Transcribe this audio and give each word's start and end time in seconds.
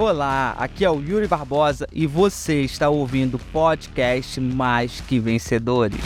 Olá, 0.00 0.54
aqui 0.56 0.84
é 0.84 0.90
o 0.92 1.00
Yuri 1.00 1.26
Barbosa 1.26 1.84
e 1.92 2.06
você 2.06 2.60
está 2.62 2.88
ouvindo 2.88 3.34
o 3.34 3.38
podcast 3.52 4.40
Mais 4.40 5.00
Que 5.00 5.18
Vencedores. 5.18 6.00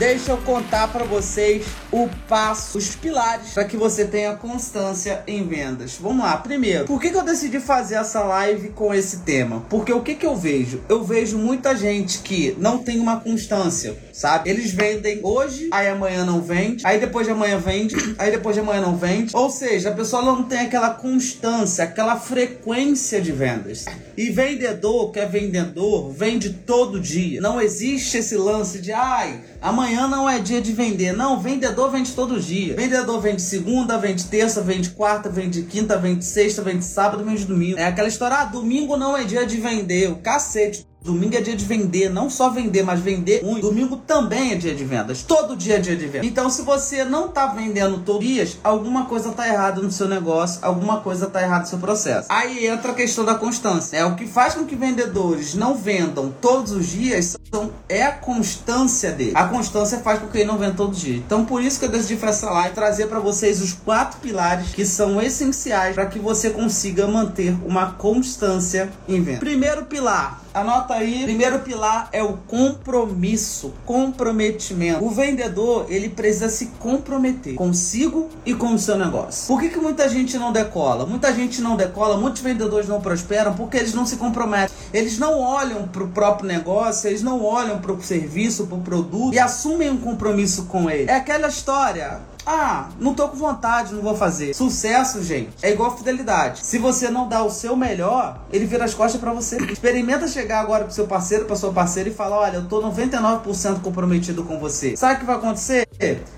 Deixa 0.00 0.32
eu 0.32 0.38
contar 0.38 0.88
para 0.88 1.04
vocês 1.04 1.64
o 1.92 2.08
passo, 2.28 2.78
os 2.78 2.94
pilares 2.94 3.52
para 3.52 3.64
que 3.64 3.76
você 3.76 4.04
tenha 4.04 4.34
constância 4.34 5.22
em 5.26 5.46
vendas. 5.46 5.96
Vamos 6.00 6.24
lá. 6.24 6.36
Primeiro, 6.36 6.84
por 6.84 7.00
que, 7.00 7.10
que 7.10 7.16
eu 7.16 7.24
decidi 7.24 7.58
fazer 7.60 7.96
essa 7.96 8.22
live 8.22 8.70
com 8.70 8.94
esse 8.94 9.18
tema? 9.18 9.64
Porque 9.68 9.92
o 9.92 10.02
que, 10.02 10.14
que 10.14 10.26
eu 10.26 10.36
vejo? 10.36 10.82
Eu 10.88 11.02
vejo 11.02 11.38
muita 11.38 11.74
gente 11.74 12.18
que 12.20 12.54
não 12.58 12.78
tem 12.78 12.98
uma 12.98 13.20
constância, 13.20 13.96
sabe? 14.12 14.50
Eles 14.50 14.70
vendem 14.72 15.20
hoje, 15.22 15.68
aí 15.72 15.88
amanhã 15.88 16.24
não 16.24 16.40
vende, 16.40 16.86
aí 16.86 16.98
depois 16.98 17.26
de 17.26 17.32
amanhã 17.32 17.58
vende, 17.58 17.96
aí 18.18 18.30
depois 18.30 18.54
de 18.54 18.60
amanhã 18.60 18.80
não 18.80 18.96
vende. 18.96 19.34
Ou 19.34 19.50
seja, 19.50 19.90
a 19.90 19.94
pessoa 19.94 20.22
não 20.22 20.44
tem 20.44 20.60
aquela 20.60 20.90
constância, 20.90 21.84
aquela 21.84 22.16
frequência 22.16 23.20
de 23.20 23.32
vendas. 23.32 23.84
E 24.16 24.30
vendedor 24.30 25.10
que 25.10 25.18
é 25.18 25.26
vendedor 25.26 26.12
vende 26.12 26.50
todo 26.50 27.00
dia. 27.00 27.40
Não 27.40 27.60
existe 27.60 28.18
esse 28.18 28.36
lance 28.36 28.78
de 28.78 28.92
ai, 28.92 29.40
amanhã 29.60 30.06
não 30.06 30.28
é 30.28 30.38
dia 30.38 30.60
de 30.60 30.72
vender. 30.72 31.12
Não, 31.12 31.40
vendedor 31.40 31.79
vende 31.88 32.12
todo 32.12 32.40
dia. 32.40 32.74
Vendedor 32.74 33.20
vende 33.20 33.40
segunda, 33.40 33.96
vende 33.96 34.24
terça, 34.24 34.60
vende 34.60 34.90
quarta, 34.90 35.30
vende 35.30 35.62
quinta, 35.62 35.96
vende 35.96 36.24
sexta, 36.24 36.62
vende 36.62 36.84
sábado, 36.84 37.24
vende 37.24 37.44
domingo. 37.44 37.78
É 37.78 37.84
aquela 37.84 38.08
história, 38.08 38.38
ah, 38.38 38.44
domingo 38.44 38.96
não 38.96 39.16
é 39.16 39.22
dia 39.22 39.46
de 39.46 39.56
vender. 39.56 40.10
O 40.10 40.16
cacete. 40.16 40.89
Domingo 41.02 41.34
é 41.34 41.40
dia 41.40 41.56
de 41.56 41.64
vender, 41.64 42.10
não 42.10 42.28
só 42.28 42.50
vender, 42.50 42.82
mas 42.82 43.00
vender 43.00 43.42
muito. 43.42 43.62
Domingo 43.62 43.96
também 43.96 44.52
é 44.52 44.54
dia 44.54 44.74
de 44.74 44.84
vendas. 44.84 45.22
Todo 45.22 45.56
dia 45.56 45.76
é 45.76 45.78
dia 45.78 45.96
de 45.96 46.06
vendas. 46.06 46.26
Então, 46.26 46.50
se 46.50 46.60
você 46.60 47.04
não 47.04 47.28
tá 47.28 47.46
vendendo 47.46 47.98
todos 48.00 48.20
os 48.20 48.26
dias, 48.26 48.58
alguma 48.62 49.06
coisa 49.06 49.32
tá 49.32 49.48
errada 49.48 49.80
no 49.80 49.90
seu 49.90 50.06
negócio, 50.06 50.58
alguma 50.60 51.00
coisa 51.00 51.26
tá 51.26 51.40
errada 51.40 51.62
no 51.62 51.68
seu 51.68 51.78
processo. 51.78 52.28
Aí 52.30 52.66
entra 52.66 52.92
a 52.92 52.94
questão 52.94 53.24
da 53.24 53.34
constância. 53.34 53.96
É 53.96 54.04
o 54.04 54.14
que 54.14 54.26
faz 54.26 54.54
com 54.54 54.66
que 54.66 54.76
vendedores 54.76 55.54
não 55.54 55.74
vendam 55.74 56.32
todos 56.40 56.72
os 56.72 56.86
dias 56.86 57.36
são, 57.52 57.72
é 57.88 58.04
a 58.04 58.12
constância 58.12 59.10
dele. 59.10 59.32
A 59.34 59.44
constância 59.44 59.98
faz 59.98 60.20
com 60.20 60.28
que 60.28 60.38
ele 60.38 60.46
não 60.46 60.58
venda 60.58 60.74
todos 60.74 60.98
os 60.98 61.04
dias. 61.04 61.18
Então, 61.18 61.44
por 61.44 61.62
isso 61.62 61.78
que 61.78 61.86
eu 61.86 61.88
decidi 61.88 62.16
fazer 62.16 62.30
essa 62.30 62.50
live 62.50 62.74
trazer 62.74 63.06
para 63.06 63.18
vocês 63.18 63.60
os 63.60 63.72
quatro 63.72 64.20
pilares 64.20 64.68
que 64.68 64.84
são 64.86 65.20
essenciais 65.20 65.94
para 65.94 66.06
que 66.06 66.18
você 66.18 66.50
consiga 66.50 67.08
manter 67.08 67.56
uma 67.66 67.92
constância 67.92 68.90
em 69.08 69.20
venda. 69.20 69.40
Primeiro 69.40 69.86
pilar, 69.86 70.40
Anota 70.52 70.94
aí. 70.94 71.22
Primeiro 71.22 71.60
pilar 71.60 72.08
é 72.12 72.22
o 72.22 72.34
compromisso, 72.48 73.72
comprometimento. 73.86 75.04
O 75.04 75.10
vendedor, 75.10 75.86
ele 75.88 76.08
precisa 76.08 76.48
se 76.48 76.66
comprometer 76.78 77.54
consigo 77.54 78.28
e 78.44 78.54
com 78.54 78.74
o 78.74 78.78
seu 78.78 78.98
negócio. 78.98 79.46
Por 79.46 79.60
que, 79.60 79.68
que 79.68 79.78
muita 79.78 80.08
gente 80.08 80.36
não 80.38 80.52
decola? 80.52 81.06
Muita 81.06 81.32
gente 81.32 81.60
não 81.60 81.76
decola, 81.76 82.16
muitos 82.16 82.42
vendedores 82.42 82.88
não 82.88 83.00
prosperam 83.00 83.54
porque 83.54 83.76
eles 83.76 83.94
não 83.94 84.04
se 84.04 84.16
comprometem. 84.16 84.74
Eles 84.92 85.18
não 85.18 85.38
olham 85.38 85.86
para 85.86 86.02
o 86.02 86.08
próprio 86.08 86.48
negócio, 86.48 87.08
eles 87.08 87.22
não 87.22 87.44
olham 87.44 87.78
para 87.78 87.92
o 87.92 88.02
serviço, 88.02 88.66
para 88.66 88.76
o 88.76 88.80
produto 88.80 89.34
e 89.34 89.38
assumem 89.38 89.88
um 89.88 89.98
compromisso 89.98 90.64
com 90.64 90.90
ele. 90.90 91.08
É 91.08 91.14
aquela 91.14 91.48
história. 91.48 92.20
Ah, 92.52 92.88
não 92.98 93.14
tô 93.14 93.28
com 93.28 93.36
vontade, 93.36 93.94
não 93.94 94.02
vou 94.02 94.16
fazer. 94.16 94.54
Sucesso, 94.56 95.22
gente, 95.22 95.50
é 95.62 95.70
igual 95.70 95.96
fidelidade. 95.96 96.66
Se 96.66 96.78
você 96.78 97.08
não 97.08 97.28
dá 97.28 97.44
o 97.44 97.50
seu 97.50 97.76
melhor, 97.76 98.40
ele 98.52 98.66
vira 98.66 98.84
as 98.84 98.92
costas 98.92 99.20
para 99.20 99.32
você. 99.32 99.56
Experimenta 99.70 100.26
chegar 100.26 100.58
agora 100.58 100.82
pro 100.82 100.92
seu 100.92 101.06
parceiro, 101.06 101.44
pra 101.44 101.54
sua 101.54 101.72
parceira 101.72 102.08
e 102.08 102.12
falar: 102.12 102.38
olha, 102.38 102.56
eu 102.56 102.66
tô 102.66 102.82
99% 102.82 103.82
comprometido 103.82 104.42
com 104.42 104.58
você. 104.58 104.96
Sabe 104.96 105.14
o 105.14 105.18
que 105.20 105.26
vai 105.26 105.36
acontecer? 105.36 105.86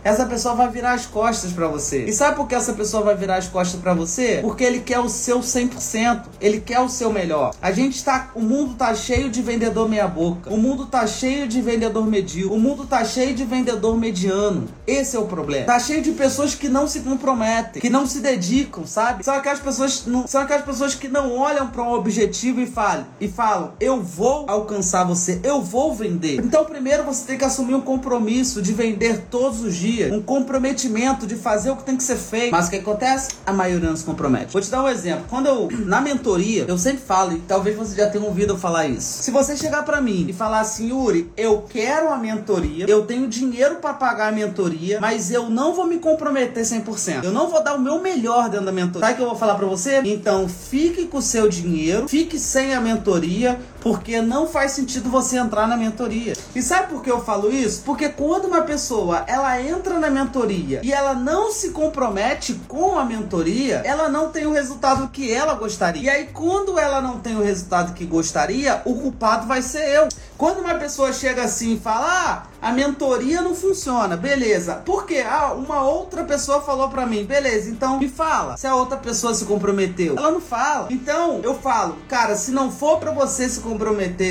Essa 0.05 0.27
pessoa 0.27 0.55
vai 0.55 0.69
virar 0.69 0.93
as 0.93 1.07
costas 1.07 1.51
para 1.51 1.67
você. 1.67 2.05
E 2.05 2.13
sabe 2.13 2.37
por 2.37 2.47
que 2.47 2.55
essa 2.55 2.75
pessoa 2.75 3.03
vai 3.03 3.17
virar 3.17 3.37
as 3.37 3.49
costas 3.49 3.81
para 3.81 3.95
você? 3.95 4.41
Porque 4.43 4.65
ele 4.65 4.81
quer 4.81 4.99
o 4.99 5.09
seu 5.09 5.41
100%. 5.41 6.25
Ele 6.43 6.61
quer 6.61 6.81
o 6.81 6.91
seu 6.91 7.11
melhor. 7.11 7.55
A 7.63 7.73
gente 7.73 7.97
está, 7.97 8.33
o 8.35 8.41
mundo 8.41 8.75
tá 8.75 8.95
cheio 8.95 9.31
de 9.31 9.41
vendedor 9.41 9.89
meia 9.89 10.09
boca. 10.09 10.53
O 10.53 10.59
mundo 10.59 10.85
tá 10.85 11.07
cheio 11.07 11.49
de 11.49 11.63
vendedor 11.63 12.07
medíocre. 12.07 12.55
O 12.55 12.61
mundo 12.61 12.85
tá 12.85 13.03
cheio 13.03 13.35
de 13.35 13.45
vendedor 13.45 13.97
mediano. 13.97 14.69
Esse 14.87 15.17
é 15.17 15.19
o 15.19 15.25
problema. 15.25 15.65
Tá 15.65 15.79
cheio 15.79 16.02
de 16.03 16.13
pessoas 16.13 16.55
que 16.55 16.69
não 16.69 16.87
se 16.87 17.01
comprometem, 17.01 17.81
que 17.81 17.91
não 17.91 18.07
se 18.07 18.21
dedicam, 18.21 18.87
sabe? 18.87 19.25
São 19.25 19.35
aquelas 19.35 19.61
pessoas, 19.61 20.05
não, 20.07 20.27
são 20.27 20.41
aquelas 20.41 20.65
pessoas 20.65 20.95
que 20.95 21.09
não 21.09 21.37
olham 21.37 21.69
para 21.69 21.83
um 21.83 21.93
objetivo 21.93 22.61
e 22.61 22.67
falam, 22.67 23.07
e 23.21 23.29
falam: 23.29 23.73
"Eu 23.81 24.03
vou 24.03 24.45
alcançar 24.49 25.05
você, 25.05 25.41
eu 25.43 25.61
vou 25.63 25.95
vender". 25.95 26.41
Então, 26.41 26.65
primeiro 26.65 27.05
você 27.05 27.25
tem 27.27 27.39
que 27.39 27.45
assumir 27.45 27.75
um 27.75 27.81
compromisso 27.81 28.61
de 28.61 28.73
vender 28.73 29.27
todos 29.31 29.61
os 29.61 29.75
dias, 29.75 30.13
um 30.13 30.21
comprometimento 30.21 31.27
de 31.27 31.37
fazer 31.37 31.71
o 31.71 31.77
que 31.77 31.85
tem 31.85 31.97
que 31.97 32.03
ser 32.03 32.17
feito. 32.17 32.53
Mas 32.53 32.67
o 32.67 32.71
que 32.71 32.77
acontece? 32.77 33.31
A 33.47 33.53
maioria 33.53 33.89
não 33.89 33.97
se 33.97 34.05
compromete. 34.05 34.53
Vou 34.53 34.61
te 34.61 34.71
dar 34.71 34.83
um 34.83 34.89
exemplo. 34.89 35.25
Quando 35.29 35.47
eu 35.47 35.69
na 35.87 36.01
mentoria, 36.01 36.65
eu 36.69 36.79
sempre 36.79 37.03
falo, 37.03 37.33
e 37.33 37.39
talvez 37.41 37.77
você 37.77 37.97
já 37.97 38.09
tenha 38.09 38.25
ouvido 38.25 38.55
eu 38.55 38.59
falar 38.59 38.87
isso. 38.87 39.23
Se 39.23 39.31
você 39.31 39.57
chegar 39.57 39.83
para 39.85 40.01
mim 40.01 40.27
e 40.29 40.33
falar 40.33 40.61
assim, 40.61 40.91
Yuri, 40.91 41.31
eu 41.37 41.65
quero 41.69 42.11
a 42.11 42.17
mentoria, 42.17 42.87
eu 42.89 43.05
tenho 43.07 43.29
dinheiro 43.29 43.77
para 43.77 43.95
pagar 43.95 44.29
a 44.29 44.33
mentoria, 44.33 45.01
mas 45.01 45.31
eu 45.31 45.49
não 45.49 45.75
vou 45.75 45.87
me 45.87 45.92
comprometer 45.99 46.63
100%. 46.63 47.25
Eu 47.25 47.33
não 47.33 47.49
vou 47.49 47.63
dar 47.63 47.75
o 47.75 47.81
meu 47.81 48.01
melhor 48.01 48.49
dentro 48.49 48.67
da 48.67 48.73
mentoria. 48.73 49.01
Sabe 49.01 49.13
o 49.13 49.17
que 49.17 49.23
eu 49.23 49.29
vou 49.29 49.39
falar 49.39 49.55
para 49.55 49.67
você? 49.67 50.01
Então, 50.05 50.49
fique 50.49 51.07
com 51.07 51.19
o 51.19 51.23
seu 51.23 51.49
dinheiro, 51.49 52.09
fique 52.09 52.39
sem 52.39 52.75
a 52.75 52.81
mentoria, 52.81 53.61
porque 53.83 54.23
não 54.23 54.47
faz 54.47 54.73
sentido 54.73 55.11
você 55.11 55.37
entrar 55.37 55.67
na 55.67 55.77
mentoria. 55.77 56.35
E 56.55 56.63
sabe 56.63 56.89
por 56.89 57.03
que 57.03 57.11
eu 57.11 57.23
falo 57.23 57.53
isso? 57.53 57.83
Porque 57.85 58.09
quando 58.09 58.47
uma 58.47 58.63
pessoa 58.63 59.25
ela 59.27 59.61
entra 59.61 59.99
na 59.99 60.09
mentoria 60.09 60.81
e 60.83 60.93
ela 60.93 61.15
não 61.15 61.51
se 61.51 61.71
compromete 61.71 62.55
com 62.69 62.99
a 62.99 63.05
mentoria, 63.05 63.83
ela 63.85 64.09
não 64.09 64.31
tem 64.31 64.47
o 64.47 64.53
resultado 64.53 65.09
que 65.09 65.33
ela 65.33 65.55
gostaria. 65.55 66.03
E 66.03 66.09
aí 66.09 66.27
quando 66.33 66.79
ela 66.79 67.01
não 67.01 67.19
tem 67.19 67.37
o 67.37 67.43
resultado 67.43 67.93
que 67.93 68.05
gostaria, 68.05 68.81
o 68.85 68.95
culpado 68.95 69.47
vai 69.47 69.63
ser 69.63 69.89
eu. 69.89 70.09
Quando 70.39 70.61
uma 70.61 70.75
pessoa 70.75 71.13
chega 71.13 71.43
assim 71.45 71.75
e 71.75 71.81
fala: 71.81 72.07
"Ah, 72.07 72.43
a 72.61 72.73
mentoria 72.73 73.43
não 73.43 73.55
funciona". 73.55 74.17
Beleza. 74.17 74.77
Por 74.77 75.07
quê? 75.07 75.25
Ah, 75.27 75.53
uma 75.53 75.83
outra 75.83 76.25
pessoa 76.25 76.61
falou 76.61 76.89
para 76.89 77.07
mim. 77.07 77.25
Beleza. 77.25 77.71
Então 77.71 77.99
me 77.99 78.09
fala 78.09 78.57
se 78.57 78.67
a 78.67 78.75
outra 78.75 78.97
pessoa 78.97 79.35
se 79.35 79.45
comprometeu. 79.45 80.17
Ela 80.17 80.31
não 80.31 80.41
fala. 80.41 80.89
Então 80.91 81.41
eu 81.43 81.55
falo: 81.55 81.97
"Cara, 82.09 82.37
se 82.37 82.51
não 82.51 82.71
for 82.71 82.99
para 82.99 83.11
você 83.11 83.49
se 83.49 83.61
comprometer, 83.61 83.72